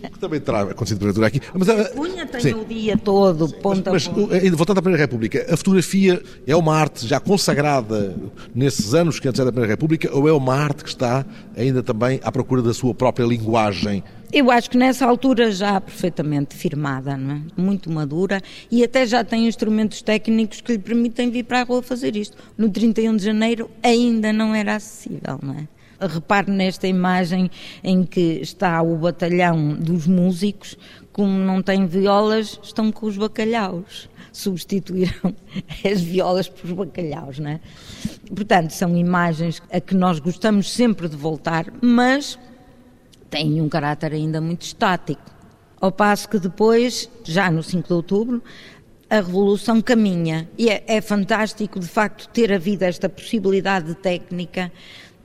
O 0.04 0.10
que 0.10 0.20
também 0.20 0.40
terá 0.40 0.62
acontecido 0.62 0.98
porventura 0.98 1.28
aqui. 1.28 1.40
Mas, 1.54 1.70
a 1.70 1.90
Cunha 1.90 2.26
tem 2.26 2.42
sim. 2.42 2.54
o 2.54 2.66
dia 2.66 2.98
todo, 2.98 3.48
ponta 3.58 3.92
mas, 3.92 4.08
mas, 4.08 4.50
voltando 4.56 4.80
à 4.80 4.82
Primeira 4.82 5.04
República, 5.04 5.46
a 5.48 5.56
fotografia 5.56 6.24
é 6.48 6.56
uma 6.56 6.76
arte 6.76 7.06
já 7.06 7.20
consagrada 7.20 8.16
nesses 8.56 8.96
anos 8.96 9.20
que 9.20 9.28
antecedem 9.28 9.50
a 9.50 9.52
Primeira 9.52 9.74
República 9.74 10.10
ou 10.12 10.28
é 10.28 10.34
uma 10.34 10.56
arte 10.56 10.84
que 10.84 10.90
está 10.90 11.24
ainda 11.56 11.84
também 11.84 12.20
à 12.24 12.32
procura 12.32 12.64
da 12.64 12.74
sua 12.74 12.96
própria 12.96 13.26
linguagem? 13.26 14.04
Eu 14.32 14.52
acho 14.52 14.70
que 14.70 14.78
nessa 14.78 15.08
altura 15.08 15.52
já 15.52 15.82
perfeitamente 15.82 16.56
firmada, 16.56 17.14
é? 17.14 17.60
muito 17.60 17.90
madura 17.90 18.40
e 18.70 18.84
até 18.84 19.04
já 19.04 19.24
tem 19.24 19.48
instrumentos 19.48 20.04
técnicos 20.04 20.62
que 20.62 20.74
lhe 20.74 20.78
permitem 20.78 21.32
vir 21.32 21.46
para 21.46 21.62
a 21.62 21.64
rua 21.64 21.82
fazer 21.82 22.16
isto. 22.16 22.38
No 22.56 22.70
31 22.70 23.18
de 23.18 23.24
janeiro 23.24 23.72
ainda 23.82 24.32
não 24.32 24.54
era 24.54 24.76
acessível, 24.76 25.40
não 25.42 25.56
é? 25.56 25.68
Repare 26.00 26.52
nesta 26.52 26.88
imagem 26.88 27.50
em 27.84 28.06
que 28.06 28.40
está 28.40 28.80
o 28.84 28.96
batalhão 28.98 29.74
dos 29.74 30.06
músicos, 30.06 30.78
como 31.12 31.32
não 31.32 31.64
tem 31.64 31.88
violas, 31.88 32.60
estão 32.62 32.92
com 32.92 33.08
os 33.08 33.18
bacalhaus. 33.18 34.08
Substituíram 34.32 35.36
as 35.84 36.02
violas 36.02 36.48
por 36.48 36.72
bacalhaus, 36.72 37.40
não 37.40 37.50
é? 37.50 37.60
Portanto, 38.34 38.70
são 38.70 38.96
imagens 38.96 39.60
a 39.72 39.82
que 39.82 39.96
nós 39.96 40.20
gostamos 40.20 40.72
sempre 40.72 41.10
de 41.10 41.18
voltar, 41.18 41.66
mas 41.82 42.38
tem 43.30 43.62
um 43.62 43.70
caráter 43.70 44.14
ainda 44.14 44.42
muito 44.42 44.64
estático. 44.64 45.22
Ao 45.80 45.92
passo 45.92 46.28
que 46.28 46.40
depois, 46.40 47.10
já 47.24 47.50
no 47.50 47.64
5 47.64 47.88
de 47.88 47.94
outubro, 47.94 48.44
a 49.10 49.16
revolução 49.16 49.82
caminha. 49.82 50.50
E 50.58 50.70
é, 50.70 50.84
é 50.88 51.02
fantástico, 51.02 51.80
de 51.80 51.88
facto, 51.88 52.28
ter 52.30 52.52
havido 52.52 52.84
esta 52.84 53.10
possibilidade 53.10 53.96
técnica 53.96 54.72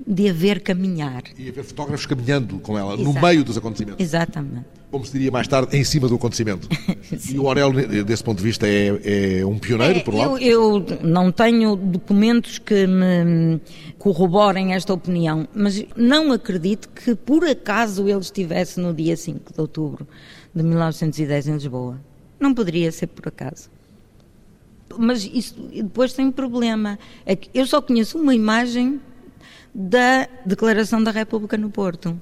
de 0.07 0.29
haver 0.29 0.61
caminhar. 0.61 1.23
E 1.39 1.49
haver 1.49 1.65
fotógrafos 1.65 2.07
caminhando 2.07 2.59
com 2.59 2.79
ela, 2.79 2.95
Exato. 2.95 3.13
no 3.13 3.21
meio 3.21 3.45
dos 3.45 3.57
acontecimentos. 3.57 4.05
Exatamente. 4.05 4.67
Como 4.91 5.05
se 5.05 5.13
diria 5.13 5.31
mais 5.31 5.49
tarde, 5.49 5.77
em 5.77 5.83
cima 5.83 6.09
do 6.09 6.15
acontecimento. 6.15 6.69
e 7.31 7.39
o 7.39 7.49
Aurélio, 7.49 8.05
desse 8.05 8.23
ponto 8.23 8.39
de 8.39 8.45
vista, 8.45 8.67
é, 8.67 9.41
é 9.41 9.47
um 9.47 9.59
pioneiro, 9.59 9.99
é, 9.99 10.03
por 10.03 10.15
lá? 10.15 10.25
Eu, 10.25 10.39
eu, 10.39 10.87
não 11.03 11.33
tenho 11.33 11.77
documentos 11.77 12.59
que 12.59 12.87
me 12.87 13.61
corroborem 13.99 14.75
esta 14.75 14.93
opinião, 14.93 15.49
mas 15.55 15.85
não 15.97 16.33
acredito 16.33 16.89
que 16.89 17.15
por 17.15 17.45
acaso 17.45 18.09
ele 18.09 18.21
estivesse 18.21 18.79
no 18.81 18.93
dia 18.93 19.17
5 19.17 19.53
de 19.53 19.61
outubro 19.61 20.07
de 20.55 20.63
1910 20.63 21.49
em 21.49 21.53
Lisboa. 21.55 22.01
Não 22.39 22.55
poderia 22.55 22.91
ser 22.93 23.07
por 23.09 23.29
acaso 23.29 23.71
mas 24.97 25.25
isso 25.25 25.55
depois 25.75 26.13
tem 26.13 26.27
um 26.27 26.31
problema. 26.31 26.99
É 27.27 27.35
que 27.35 27.51
eu 27.53 27.67
só 27.67 27.83
conheço 27.83 28.17
uma 28.17 28.33
imagem 28.33 29.01
da 29.75 30.29
Declaração 30.47 31.03
da 31.03 31.11
República 31.11 31.57
no 31.57 31.71
Porto. 31.71 32.17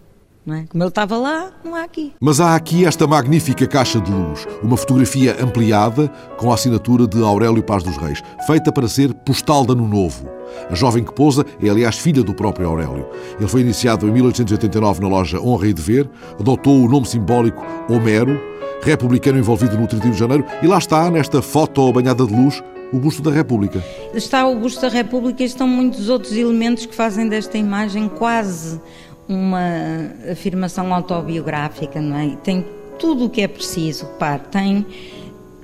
É? 0.45 0.65
Como 0.69 0.83
ele 0.83 0.89
estava 0.89 1.17
lá, 1.17 1.53
não 1.65 1.77
há 1.77 1.85
aqui. 1.85 2.13
Mas 2.21 2.41
há 2.41 2.57
aqui 2.57 2.85
esta 2.85 3.07
magnífica 3.07 3.65
caixa 3.65 4.01
de 4.01 4.11
luz, 4.11 4.45
uma 4.61 4.77
fotografia 4.77 5.37
ampliada 5.41 6.09
com 6.37 6.51
a 6.51 6.55
assinatura 6.55 7.07
de 7.07 7.23
Aurélio 7.23 7.63
Paz 7.63 7.85
dos 7.85 7.97
Reis, 7.97 8.21
feita 8.45 8.73
para 8.73 8.89
ser 8.89 9.15
postal 9.15 9.65
de 9.65 9.73
ano 9.73 9.87
novo. 9.87 10.29
A 10.69 10.75
jovem 10.75 11.05
que 11.05 11.15
pousa 11.15 11.47
é, 11.63 11.69
aliás, 11.69 11.97
filha 11.97 12.25
do 12.25 12.35
próprio 12.35 12.67
Aurélio. 12.67 13.09
Ele 13.39 13.49
foi 13.49 13.61
iniciado 13.61 14.09
em 14.09 14.11
1889 14.11 15.01
na 15.01 15.09
loja 15.09 15.41
Honra 15.41 15.69
e 15.69 15.73
Dever, 15.73 16.11
adotou 16.41 16.85
o 16.85 16.89
nome 16.89 17.07
simbólico 17.07 17.65
Homero, 17.89 18.41
republicano 18.83 19.39
envolvido 19.39 19.79
no 19.79 19.87
31 19.87 20.11
de 20.11 20.19
janeiro, 20.19 20.45
e 20.61 20.67
lá 20.67 20.79
está, 20.79 21.09
nesta 21.09 21.41
foto 21.41 21.93
banhada 21.93 22.27
de 22.27 22.35
luz, 22.35 22.61
o 22.93 22.99
busto 22.99 23.23
da 23.23 23.31
República. 23.31 23.83
Está 24.13 24.47
o 24.47 24.55
busto 24.57 24.83
da 24.83 24.89
República 24.89 25.43
e 25.43 25.47
estão 25.47 25.67
muitos 25.67 26.09
outros 26.09 26.37
elementos 26.37 26.85
que 26.85 26.95
fazem 26.95 27.29
desta 27.29 27.57
imagem 27.57 28.09
quase 28.09 28.81
uma 29.27 29.61
afirmação 30.31 30.93
autobiográfica, 30.93 32.01
não 32.01 32.17
é? 32.17 32.37
Tem 32.45 32.65
tudo 32.99 33.27
o 33.27 33.31
que 33.31 33.41
é 33.41 33.49
preciso, 33.49 34.07
par, 34.19 34.41
tem 34.41 34.85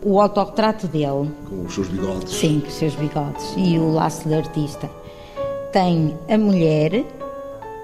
o 0.02 0.20
autorretrato 0.20 0.88
dele. 0.88 1.30
Com 1.48 1.64
os 1.66 1.74
seus 1.74 1.88
bigodes. 1.88 2.32
Sim, 2.32 2.60
com 2.60 2.68
os 2.68 2.74
seus 2.74 2.94
bigodes. 2.94 3.54
E 3.56 3.78
o 3.78 3.92
laço 3.92 4.26
de 4.26 4.34
artista. 4.34 4.88
Tem 5.70 6.16
a 6.30 6.38
mulher, 6.38 7.04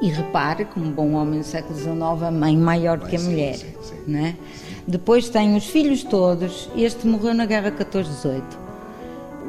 e 0.00 0.08
repare, 0.08 0.64
como 0.64 0.86
bom 0.86 1.12
homem 1.12 1.40
do 1.40 1.44
século 1.44 1.78
XIX, 1.78 2.22
a 2.22 2.30
mãe 2.30 2.56
maior 2.56 2.98
Bem, 2.98 3.08
que 3.08 3.16
a 3.16 3.18
sim, 3.18 3.30
mulher. 3.30 3.56
Sim, 3.56 3.74
sim. 3.82 3.96
Não 4.06 4.20
é? 4.20 4.36
Depois 4.86 5.28
tem 5.28 5.54
os 5.54 5.66
filhos 5.66 6.02
todos. 6.02 6.70
Este 6.76 7.06
morreu 7.06 7.34
na 7.34 7.44
Guerra 7.44 7.70
14-18 7.70 8.63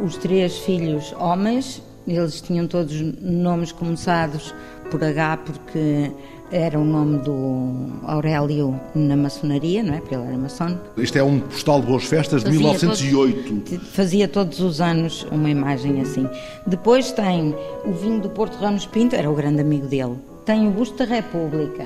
os 0.03 0.17
três 0.17 0.58
filhos 0.60 1.13
homens, 1.19 1.81
eles 2.08 2.41
tinham 2.41 2.67
todos 2.67 2.99
nomes 3.21 3.71
começados 3.71 4.53
por 4.91 5.03
H, 5.03 5.38
porque 5.38 6.12
era 6.51 6.79
o 6.79 6.86
nome 6.86 7.17
do 7.19 7.89
Aurélio 8.03 8.79
na 8.93 9.15
maçonaria, 9.15 9.81
não 9.81 9.95
é? 9.95 9.99
Porque 9.99 10.15
ele 10.15 10.25
era 10.25 10.38
maçónico. 10.38 10.81
Isto 10.97 11.17
é 11.17 11.23
um 11.23 11.39
postal 11.39 11.81
de 11.81 11.88
boas 11.88 12.05
festas 12.05 12.43
de 12.43 12.51
1908. 12.51 13.62
Todos, 13.62 13.88
fazia 13.89 14.27
todos 14.27 14.60
os 14.60 14.79
anos 14.79 15.25
uma 15.31 15.49
imagem 15.49 16.01
assim. 16.01 16.27
Depois 16.67 17.12
tem 17.12 17.55
o 17.84 17.91
vinho 17.91 18.21
do 18.21 18.29
Porto 18.29 18.55
Ramos 18.58 18.86
Pinto, 18.86 19.15
era 19.15 19.29
o 19.29 19.34
grande 19.34 19.62
amigo 19.62 19.88
dele. 19.88 20.15
Tem 20.45 20.67
o 20.67 20.71
busto 20.71 20.97
da 20.97 21.05
República. 21.05 21.86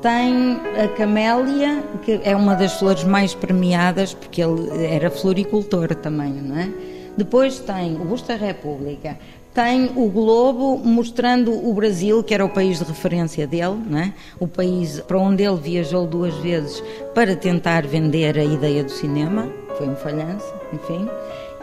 Tem 0.00 0.58
a 0.82 0.88
camélia, 0.96 1.82
que 2.02 2.20
é 2.22 2.34
uma 2.34 2.54
das 2.54 2.78
flores 2.78 3.04
mais 3.04 3.34
premiadas, 3.34 4.14
porque 4.14 4.42
ele 4.42 4.84
era 4.84 5.10
floricultor 5.10 5.94
também, 5.94 6.32
não 6.32 6.56
é? 6.56 6.95
Depois 7.16 7.58
tem 7.60 7.94
o 7.96 8.04
Busto 8.04 8.28
da 8.28 8.36
República, 8.36 9.18
tem 9.54 9.90
o 9.96 10.10
Globo 10.10 10.78
mostrando 10.84 11.50
o 11.50 11.72
Brasil, 11.72 12.22
que 12.22 12.34
era 12.34 12.44
o 12.44 12.48
país 12.50 12.78
de 12.78 12.84
referência 12.84 13.46
dele, 13.46 13.78
é? 13.94 14.12
o 14.38 14.46
país 14.46 15.00
para 15.00 15.18
onde 15.18 15.42
ele 15.42 15.56
viajou 15.56 16.06
duas 16.06 16.34
vezes 16.36 16.82
para 17.14 17.34
tentar 17.34 17.86
vender 17.86 18.38
a 18.38 18.44
ideia 18.44 18.84
do 18.84 18.90
cinema, 18.90 19.50
foi 19.78 19.88
um 19.88 19.96
falhanço, 19.96 20.52
enfim, 20.74 21.08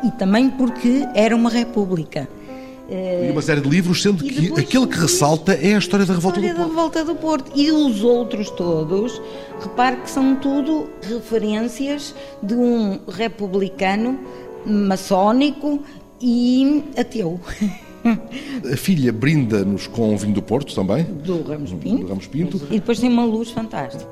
e 0.03 0.09
também 0.11 0.49
porque 0.49 1.07
era 1.13 1.35
uma 1.35 1.51
república. 1.51 2.27
E 2.89 3.31
uma 3.31 3.41
série 3.41 3.61
de 3.61 3.69
livros, 3.69 4.01
sendo 4.01 4.23
que 4.23 4.51
aquele 4.59 4.87
que 4.87 4.97
ressalta 4.97 5.53
é 5.53 5.73
a 5.73 5.77
história 5.77 6.05
da 6.05 6.13
Revolta 6.13 6.39
história 6.39 6.53
do 6.53 6.57
Porto. 6.57 6.75
da 6.75 6.75
Revolta 6.75 7.05
do 7.05 7.15
Porto. 7.15 7.51
E 7.55 7.71
os 7.71 8.03
outros 8.03 8.49
todos, 8.51 9.21
repare 9.61 9.97
que 9.97 10.09
são 10.09 10.35
tudo 10.35 10.89
referências 11.01 12.13
de 12.41 12.53
um 12.53 12.99
republicano 13.07 14.19
maçónico 14.65 15.83
e 16.21 16.83
ateu. 16.97 17.39
A 18.71 18.75
filha 18.75 19.13
brinda-nos 19.13 19.87
com 19.87 20.13
o 20.13 20.17
vinho 20.17 20.33
do 20.33 20.41
Porto 20.41 20.75
também. 20.75 21.03
Do 21.03 21.41
Ramos 21.43 21.71
Pinto. 21.73 22.03
Do 22.03 22.07
Ramos 22.07 22.27
Pinto. 22.27 22.57
E 22.69 22.79
depois 22.79 22.99
tem 22.99 23.09
uma 23.09 23.23
luz 23.23 23.51
fantástica. 23.51 24.05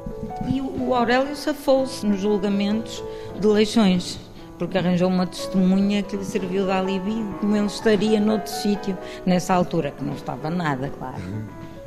E 0.49 0.61
o 0.61 0.93
Aurélio 0.93 1.35
safou-se 1.35 2.05
nos 2.05 2.21
julgamentos 2.21 3.03
de 3.39 3.47
Leixões, 3.47 4.17
porque 4.57 4.77
arranjou 4.77 5.09
uma 5.09 5.27
testemunha 5.27 6.01
que 6.03 6.15
lhe 6.15 6.23
serviu 6.23 6.65
de 6.65 6.71
alibi, 6.71 7.23
como 7.39 7.55
ele 7.55 7.65
estaria 7.65 8.19
noutro 8.19 8.51
sítio, 8.51 8.97
nessa 9.25 9.53
altura, 9.53 9.91
que 9.91 10.03
não 10.03 10.13
estava 10.13 10.49
nada, 10.49 10.89
claro. 10.97 11.21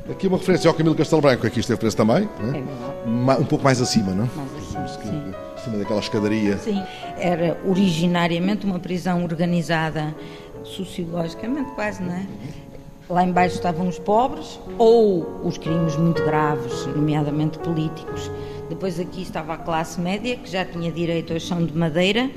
Aqui 0.09 0.27
uma 0.27 0.37
referência 0.37 0.69
ao 0.69 0.75
Camilo 0.75 0.95
Castelo 0.95 1.21
Branco, 1.21 1.47
aqui 1.47 1.59
esteve 1.59 1.79
preso 1.79 1.97
também. 1.97 2.29
É? 2.53 2.59
é 2.59 3.37
um 3.39 3.45
pouco 3.45 3.63
mais 3.63 3.81
acima, 3.81 4.11
não? 4.11 4.29
Mais 4.35 4.49
acima, 4.57 4.87
sim 4.87 5.44
cima 5.65 5.77
daquela 5.77 5.99
escadaria. 5.99 6.57
Sim, 6.57 6.81
era 7.17 7.57
originariamente 7.65 8.65
uma 8.65 8.79
prisão 8.79 9.23
organizada 9.23 10.15
sociologicamente 10.63 11.71
quase, 11.71 12.01
não 12.01 12.13
é? 12.13 12.25
Lá 13.09 13.23
embaixo 13.23 13.55
estavam 13.55 13.87
os 13.87 13.99
pobres 13.99 14.59
ou 14.77 15.41
os 15.43 15.57
crimes 15.57 15.95
muito 15.95 16.23
graves, 16.23 16.87
nomeadamente 16.87 17.59
políticos. 17.59 18.31
Depois 18.67 18.99
aqui 18.99 19.21
estava 19.21 19.53
a 19.53 19.57
classe 19.57 19.99
média, 20.01 20.35
que 20.37 20.49
já 20.49 20.65
tinha 20.65 20.91
direito 20.91 21.33
ao 21.33 21.39
chão 21.39 21.63
de 21.63 21.77
madeira 21.77 22.31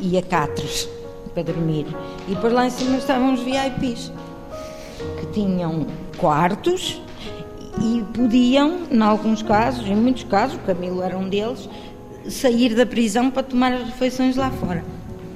e 0.00 0.16
a 0.16 0.22
catres 0.22 0.88
para 1.32 1.42
dormir. 1.42 1.86
E 2.28 2.34
depois 2.34 2.52
lá 2.52 2.66
em 2.66 2.70
cima 2.70 2.96
estavam 2.96 3.34
os 3.34 3.40
VIPs, 3.40 4.12
que 5.20 5.26
tinham 5.32 5.84
quartos 6.16 7.02
e 7.82 8.04
podiam, 8.16 8.82
em 8.88 9.02
alguns 9.02 9.42
casos, 9.42 9.84
em 9.84 9.96
muitos 9.96 10.22
casos, 10.24 10.56
o 10.56 10.60
Camilo 10.60 11.02
era 11.02 11.18
um 11.18 11.28
deles, 11.28 11.68
sair 12.28 12.74
da 12.74 12.86
prisão 12.86 13.30
para 13.30 13.42
tomar 13.42 13.72
as 13.72 13.84
refeições 13.86 14.36
lá 14.36 14.50
fora. 14.50 14.84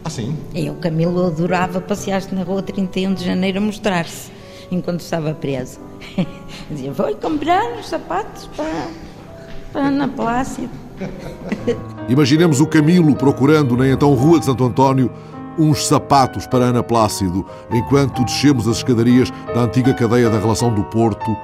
Ah, 0.04 0.10
sim? 0.10 0.36
E 0.54 0.70
o 0.70 0.74
Camilo 0.74 1.26
adorava 1.26 1.80
passear-se 1.80 2.34
na 2.34 2.42
rua 2.42 2.62
31 2.62 3.14
de 3.14 3.24
janeiro 3.24 3.58
a 3.58 3.60
mostrar-se, 3.60 4.30
enquanto 4.70 5.00
estava 5.00 5.34
preso. 5.34 5.78
Dizia, 6.70 6.92
vou 6.92 7.14
comprar 7.16 7.78
os 7.78 7.88
sapatos 7.88 8.48
para... 8.56 8.88
Para 9.72 9.88
Ana 9.88 10.08
Plácido. 10.08 10.70
Imaginemos 12.08 12.60
o 12.60 12.66
Camilo 12.66 13.14
procurando 13.14 13.76
na 13.76 13.86
então 13.86 14.14
Rua 14.14 14.38
de 14.38 14.46
Santo 14.46 14.64
António 14.64 15.10
uns 15.58 15.86
sapatos 15.86 16.46
para 16.46 16.66
Ana 16.66 16.82
Plácido, 16.82 17.44
enquanto 17.70 18.24
descemos 18.24 18.68
as 18.68 18.78
escadarias 18.78 19.30
da 19.54 19.62
antiga 19.62 19.92
cadeia 19.92 20.30
da 20.30 20.38
Relação 20.38 20.72
do 20.72 20.84
Porto, 20.84 21.36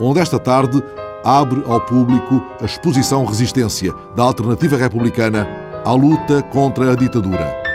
onde 0.00 0.20
esta 0.20 0.38
tarde 0.38 0.82
abre 1.28 1.62
ao 1.66 1.78
público 1.78 2.42
a 2.58 2.64
exposição 2.64 3.26
Resistência 3.26 3.92
da 4.16 4.22
Alternativa 4.22 4.78
Republicana 4.78 5.46
à 5.84 5.92
luta 5.92 6.42
contra 6.42 6.92
a 6.92 6.96
ditadura. 6.96 7.67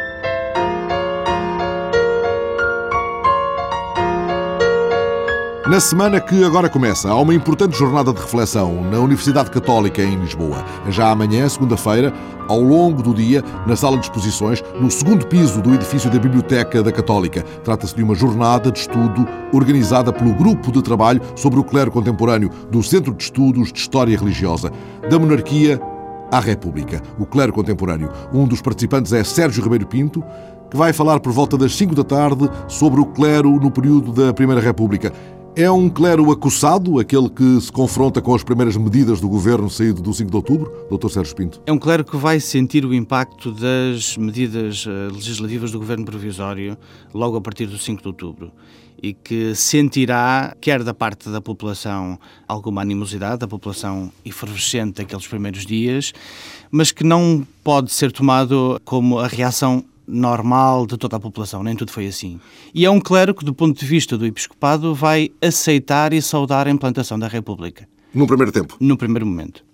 Na 5.65 5.79
semana 5.79 6.19
que 6.19 6.43
agora 6.43 6.67
começa, 6.67 7.09
há 7.09 7.15
uma 7.15 7.33
importante 7.33 7.77
jornada 7.77 8.11
de 8.11 8.19
reflexão 8.19 8.83
na 8.83 8.99
Universidade 8.99 9.49
Católica 9.49 10.01
em 10.01 10.17
Lisboa. 10.17 10.61
Já 10.89 11.09
amanhã, 11.09 11.47
segunda-feira, 11.47 12.13
ao 12.49 12.59
longo 12.59 13.01
do 13.01 13.13
dia, 13.13 13.41
na 13.65 13.73
sala 13.73 13.97
de 13.97 14.03
exposições, 14.03 14.61
no 14.77 14.91
segundo 14.91 15.25
piso 15.25 15.61
do 15.61 15.73
edifício 15.73 16.11
da 16.11 16.19
Biblioteca 16.19 16.83
da 16.83 16.91
Católica. 16.91 17.43
Trata-se 17.63 17.95
de 17.95 18.03
uma 18.03 18.13
jornada 18.13 18.69
de 18.69 18.79
estudo 18.79 19.25
organizada 19.53 20.11
pelo 20.11 20.33
Grupo 20.33 20.69
de 20.69 20.81
Trabalho 20.81 21.21
sobre 21.33 21.61
o 21.61 21.63
Clero 21.63 21.91
Contemporâneo 21.91 22.49
do 22.69 22.83
Centro 22.83 23.13
de 23.13 23.23
Estudos 23.23 23.71
de 23.71 23.79
História 23.79 24.17
Religiosa, 24.17 24.69
da 25.09 25.17
Monarquia 25.17 25.79
à 26.29 26.41
República, 26.41 27.01
o 27.17 27.25
Clero 27.25 27.53
Contemporâneo. 27.53 28.11
Um 28.33 28.45
dos 28.45 28.61
participantes 28.61 29.13
é 29.13 29.23
Sérgio 29.23 29.63
Ribeiro 29.63 29.87
Pinto, 29.87 30.21
que 30.69 30.75
vai 30.75 30.91
falar 30.91 31.21
por 31.21 31.31
volta 31.31 31.57
das 31.57 31.73
5 31.73 31.95
da 31.95 32.03
tarde 32.03 32.49
sobre 32.67 32.99
o 32.99 33.05
clero 33.05 33.51
no 33.51 33.71
período 33.71 34.11
da 34.11 34.33
Primeira 34.33 34.59
República. 34.59 35.13
É 35.55 35.69
um 35.69 35.87
clero 35.87 36.31
acossado, 36.31 36.99
aquele 36.99 37.29
que 37.29 37.61
se 37.61 37.71
confronta 37.71 38.19
com 38.19 38.33
as 38.33 38.43
primeiras 38.43 38.75
medidas 38.75 39.21
do 39.21 39.29
governo 39.29 39.69
saído 39.69 40.01
do 40.01 40.11
5 40.11 40.31
de 40.31 40.35
outubro, 40.35 40.87
Dr. 40.89 41.09
Sérgio 41.09 41.35
Pinto? 41.35 41.61
É 41.67 41.71
um 41.71 41.77
clero 41.77 42.03
que 42.03 42.17
vai 42.17 42.39
sentir 42.39 42.83
o 42.83 42.91
impacto 42.91 43.51
das 43.51 44.17
medidas 44.17 44.83
eh, 44.87 45.13
legislativas 45.13 45.71
do 45.71 45.77
governo 45.77 46.05
provisório 46.05 46.75
logo 47.13 47.37
a 47.37 47.41
partir 47.41 47.67
do 47.67 47.77
5 47.77 48.01
de 48.01 48.07
outubro 48.07 48.51
e 48.99 49.13
que 49.13 49.53
sentirá, 49.53 50.55
quer 50.59 50.81
da 50.81 50.93
parte 50.93 51.29
da 51.29 51.39
população, 51.39 52.17
alguma 52.47 52.81
animosidade, 52.81 53.37
da 53.37 53.47
população 53.47 54.11
efervescente 54.25 54.95
daqueles 54.95 55.27
primeiros 55.27 55.67
dias, 55.67 56.13
mas 56.71 56.91
que 56.91 57.03
não 57.03 57.45
pode 57.63 57.91
ser 57.91 58.11
tomado 58.11 58.81
como 58.83 59.19
a 59.19 59.27
reação 59.27 59.85
normal 60.07 60.85
de 60.85 60.97
toda 60.97 61.17
a 61.17 61.19
população, 61.19 61.63
nem 61.63 61.75
tudo 61.75 61.91
foi 61.91 62.07
assim. 62.07 62.39
E 62.73 62.85
é 62.85 62.89
um 62.89 62.99
clero 62.99 63.33
que, 63.33 63.45
do 63.45 63.53
ponto 63.53 63.79
de 63.79 63.85
vista 63.85 64.17
do 64.17 64.25
episcopado, 64.25 64.93
vai 64.93 65.29
aceitar 65.41 66.13
e 66.13 66.21
saudar 66.21 66.67
a 66.67 66.71
implantação 66.71 67.17
da 67.17 67.27
República. 67.27 67.87
No 68.13 68.27
primeiro 68.27 68.51
tempo? 68.51 68.77
No 68.79 68.97
primeiro 68.97 69.25
momento. 69.25 69.65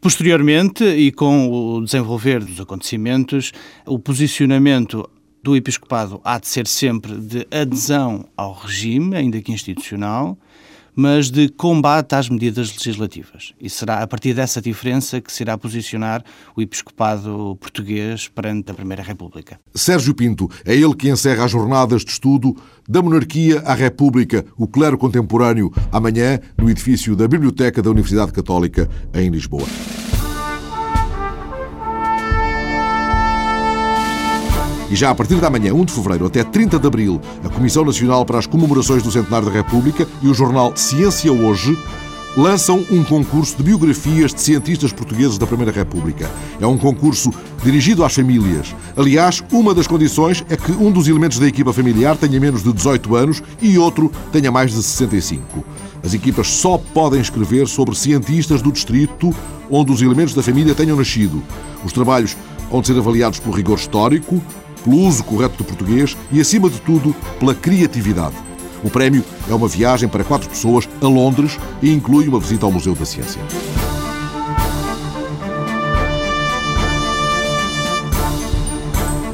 Posteriormente, 0.00 0.84
e 0.84 1.10
com 1.10 1.48
o 1.50 1.82
desenvolver 1.82 2.44
dos 2.44 2.60
acontecimentos, 2.60 3.52
o 3.86 3.98
posicionamento 3.98 5.08
do 5.42 5.56
episcopado 5.56 6.20
há 6.24 6.38
de 6.38 6.48
ser 6.48 6.66
sempre 6.66 7.14
de 7.16 7.46
adesão 7.50 8.26
ao 8.36 8.52
regime, 8.52 9.16
ainda 9.16 9.40
que 9.40 9.52
institucional, 9.52 10.38
mas 10.94 11.30
de 11.30 11.48
combate 11.48 12.14
às 12.14 12.28
medidas 12.28 12.72
legislativas. 12.72 13.52
E 13.60 13.68
será 13.68 14.02
a 14.02 14.06
partir 14.06 14.34
dessa 14.34 14.60
diferença 14.60 15.20
que 15.20 15.32
se 15.32 15.42
irá 15.42 15.56
posicionar 15.58 16.22
o 16.56 16.62
episcopado 16.62 17.56
português 17.60 18.28
perante 18.28 18.70
a 18.70 18.74
Primeira 18.74 19.02
República. 19.02 19.58
Sérgio 19.74 20.14
Pinto 20.14 20.50
é 20.64 20.74
ele 20.74 20.94
que 20.94 21.08
encerra 21.08 21.44
as 21.44 21.50
jornadas 21.50 22.04
de 22.04 22.10
estudo 22.10 22.56
da 22.88 23.02
monarquia 23.02 23.60
à 23.60 23.74
República, 23.74 24.44
o 24.56 24.66
clero 24.66 24.98
contemporâneo, 24.98 25.72
amanhã 25.90 26.38
no 26.56 26.70
edifício 26.70 27.16
da 27.16 27.26
Biblioteca 27.26 27.82
da 27.82 27.90
Universidade 27.90 28.32
Católica 28.32 28.88
em 29.14 29.30
Lisboa. 29.30 29.66
E 34.90 34.96
já 34.96 35.10
a 35.10 35.14
partir 35.14 35.36
da 35.36 35.48
manhã, 35.48 35.72
1 35.72 35.84
de 35.86 35.92
fevereiro 35.92 36.26
até 36.26 36.44
30 36.44 36.78
de 36.78 36.86
abril, 36.86 37.20
a 37.42 37.48
Comissão 37.48 37.84
Nacional 37.84 38.24
para 38.24 38.38
as 38.38 38.46
Comemorações 38.46 39.02
do 39.02 39.10
Centenário 39.10 39.48
da 39.48 39.52
República 39.52 40.06
e 40.22 40.28
o 40.28 40.34
jornal 40.34 40.76
Ciência 40.76 41.32
Hoje 41.32 41.76
lançam 42.36 42.84
um 42.90 43.04
concurso 43.04 43.56
de 43.56 43.62
biografias 43.62 44.34
de 44.34 44.40
cientistas 44.40 44.92
portugueses 44.92 45.38
da 45.38 45.46
Primeira 45.46 45.70
República. 45.72 46.28
É 46.60 46.66
um 46.66 46.76
concurso 46.76 47.32
dirigido 47.62 48.04
às 48.04 48.14
famílias. 48.14 48.74
Aliás, 48.96 49.42
uma 49.52 49.72
das 49.72 49.86
condições 49.86 50.44
é 50.50 50.56
que 50.56 50.72
um 50.72 50.90
dos 50.90 51.06
elementos 51.06 51.38
da 51.38 51.46
equipa 51.46 51.72
familiar 51.72 52.16
tenha 52.16 52.40
menos 52.40 52.62
de 52.62 52.72
18 52.72 53.14
anos 53.14 53.42
e 53.62 53.78
outro 53.78 54.10
tenha 54.32 54.50
mais 54.50 54.72
de 54.72 54.82
65. 54.82 55.64
As 56.02 56.12
equipas 56.12 56.48
só 56.48 56.76
podem 56.76 57.20
escrever 57.20 57.66
sobre 57.68 57.94
cientistas 57.94 58.60
do 58.60 58.72
distrito 58.72 59.34
onde 59.70 59.92
os 59.92 60.02
elementos 60.02 60.34
da 60.34 60.42
família 60.42 60.74
tenham 60.74 60.96
nascido. 60.96 61.42
Os 61.84 61.92
trabalhos 61.92 62.36
vão 62.70 62.82
ser 62.82 62.98
avaliados 62.98 63.38
pelo 63.38 63.54
rigor 63.54 63.78
histórico, 63.78 64.42
pelo 64.84 64.98
uso 64.98 65.24
correto 65.24 65.56
do 65.56 65.64
português 65.64 66.16
e, 66.30 66.40
acima 66.40 66.70
de 66.70 66.80
tudo, 66.80 67.16
pela 67.40 67.54
criatividade. 67.54 68.36
O 68.84 68.90
prémio 68.90 69.24
é 69.48 69.54
uma 69.54 69.66
viagem 69.66 70.08
para 70.08 70.22
quatro 70.22 70.48
pessoas 70.48 70.86
a 71.00 71.06
Londres 71.06 71.58
e 71.82 71.90
inclui 71.90 72.28
uma 72.28 72.38
visita 72.38 72.66
ao 72.66 72.70
Museu 72.70 72.94
da 72.94 73.06
Ciência. 73.06 73.40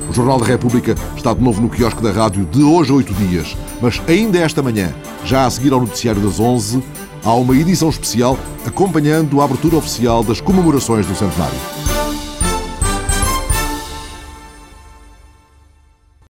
O 0.08 0.12
Jornal 0.12 0.38
da 0.38 0.46
República 0.46 0.94
está 1.16 1.34
de 1.34 1.40
novo 1.40 1.60
no 1.60 1.68
quiosque 1.68 2.02
da 2.02 2.12
rádio 2.12 2.44
de 2.46 2.62
hoje 2.62 2.92
a 2.92 2.94
oito 2.94 3.14
dias, 3.14 3.56
mas 3.80 4.00
ainda 4.08 4.38
esta 4.38 4.62
manhã, 4.62 4.92
já 5.24 5.46
a 5.46 5.50
seguir 5.50 5.72
ao 5.72 5.80
noticiário 5.80 6.20
das 6.20 6.38
onze, 6.38 6.82
há 7.24 7.32
uma 7.34 7.56
edição 7.56 7.88
especial 7.88 8.38
acompanhando 8.66 9.40
a 9.40 9.44
abertura 9.44 9.76
oficial 9.76 10.22
das 10.22 10.40
comemorações 10.40 11.06
do 11.06 11.14
centenário. 11.14 11.79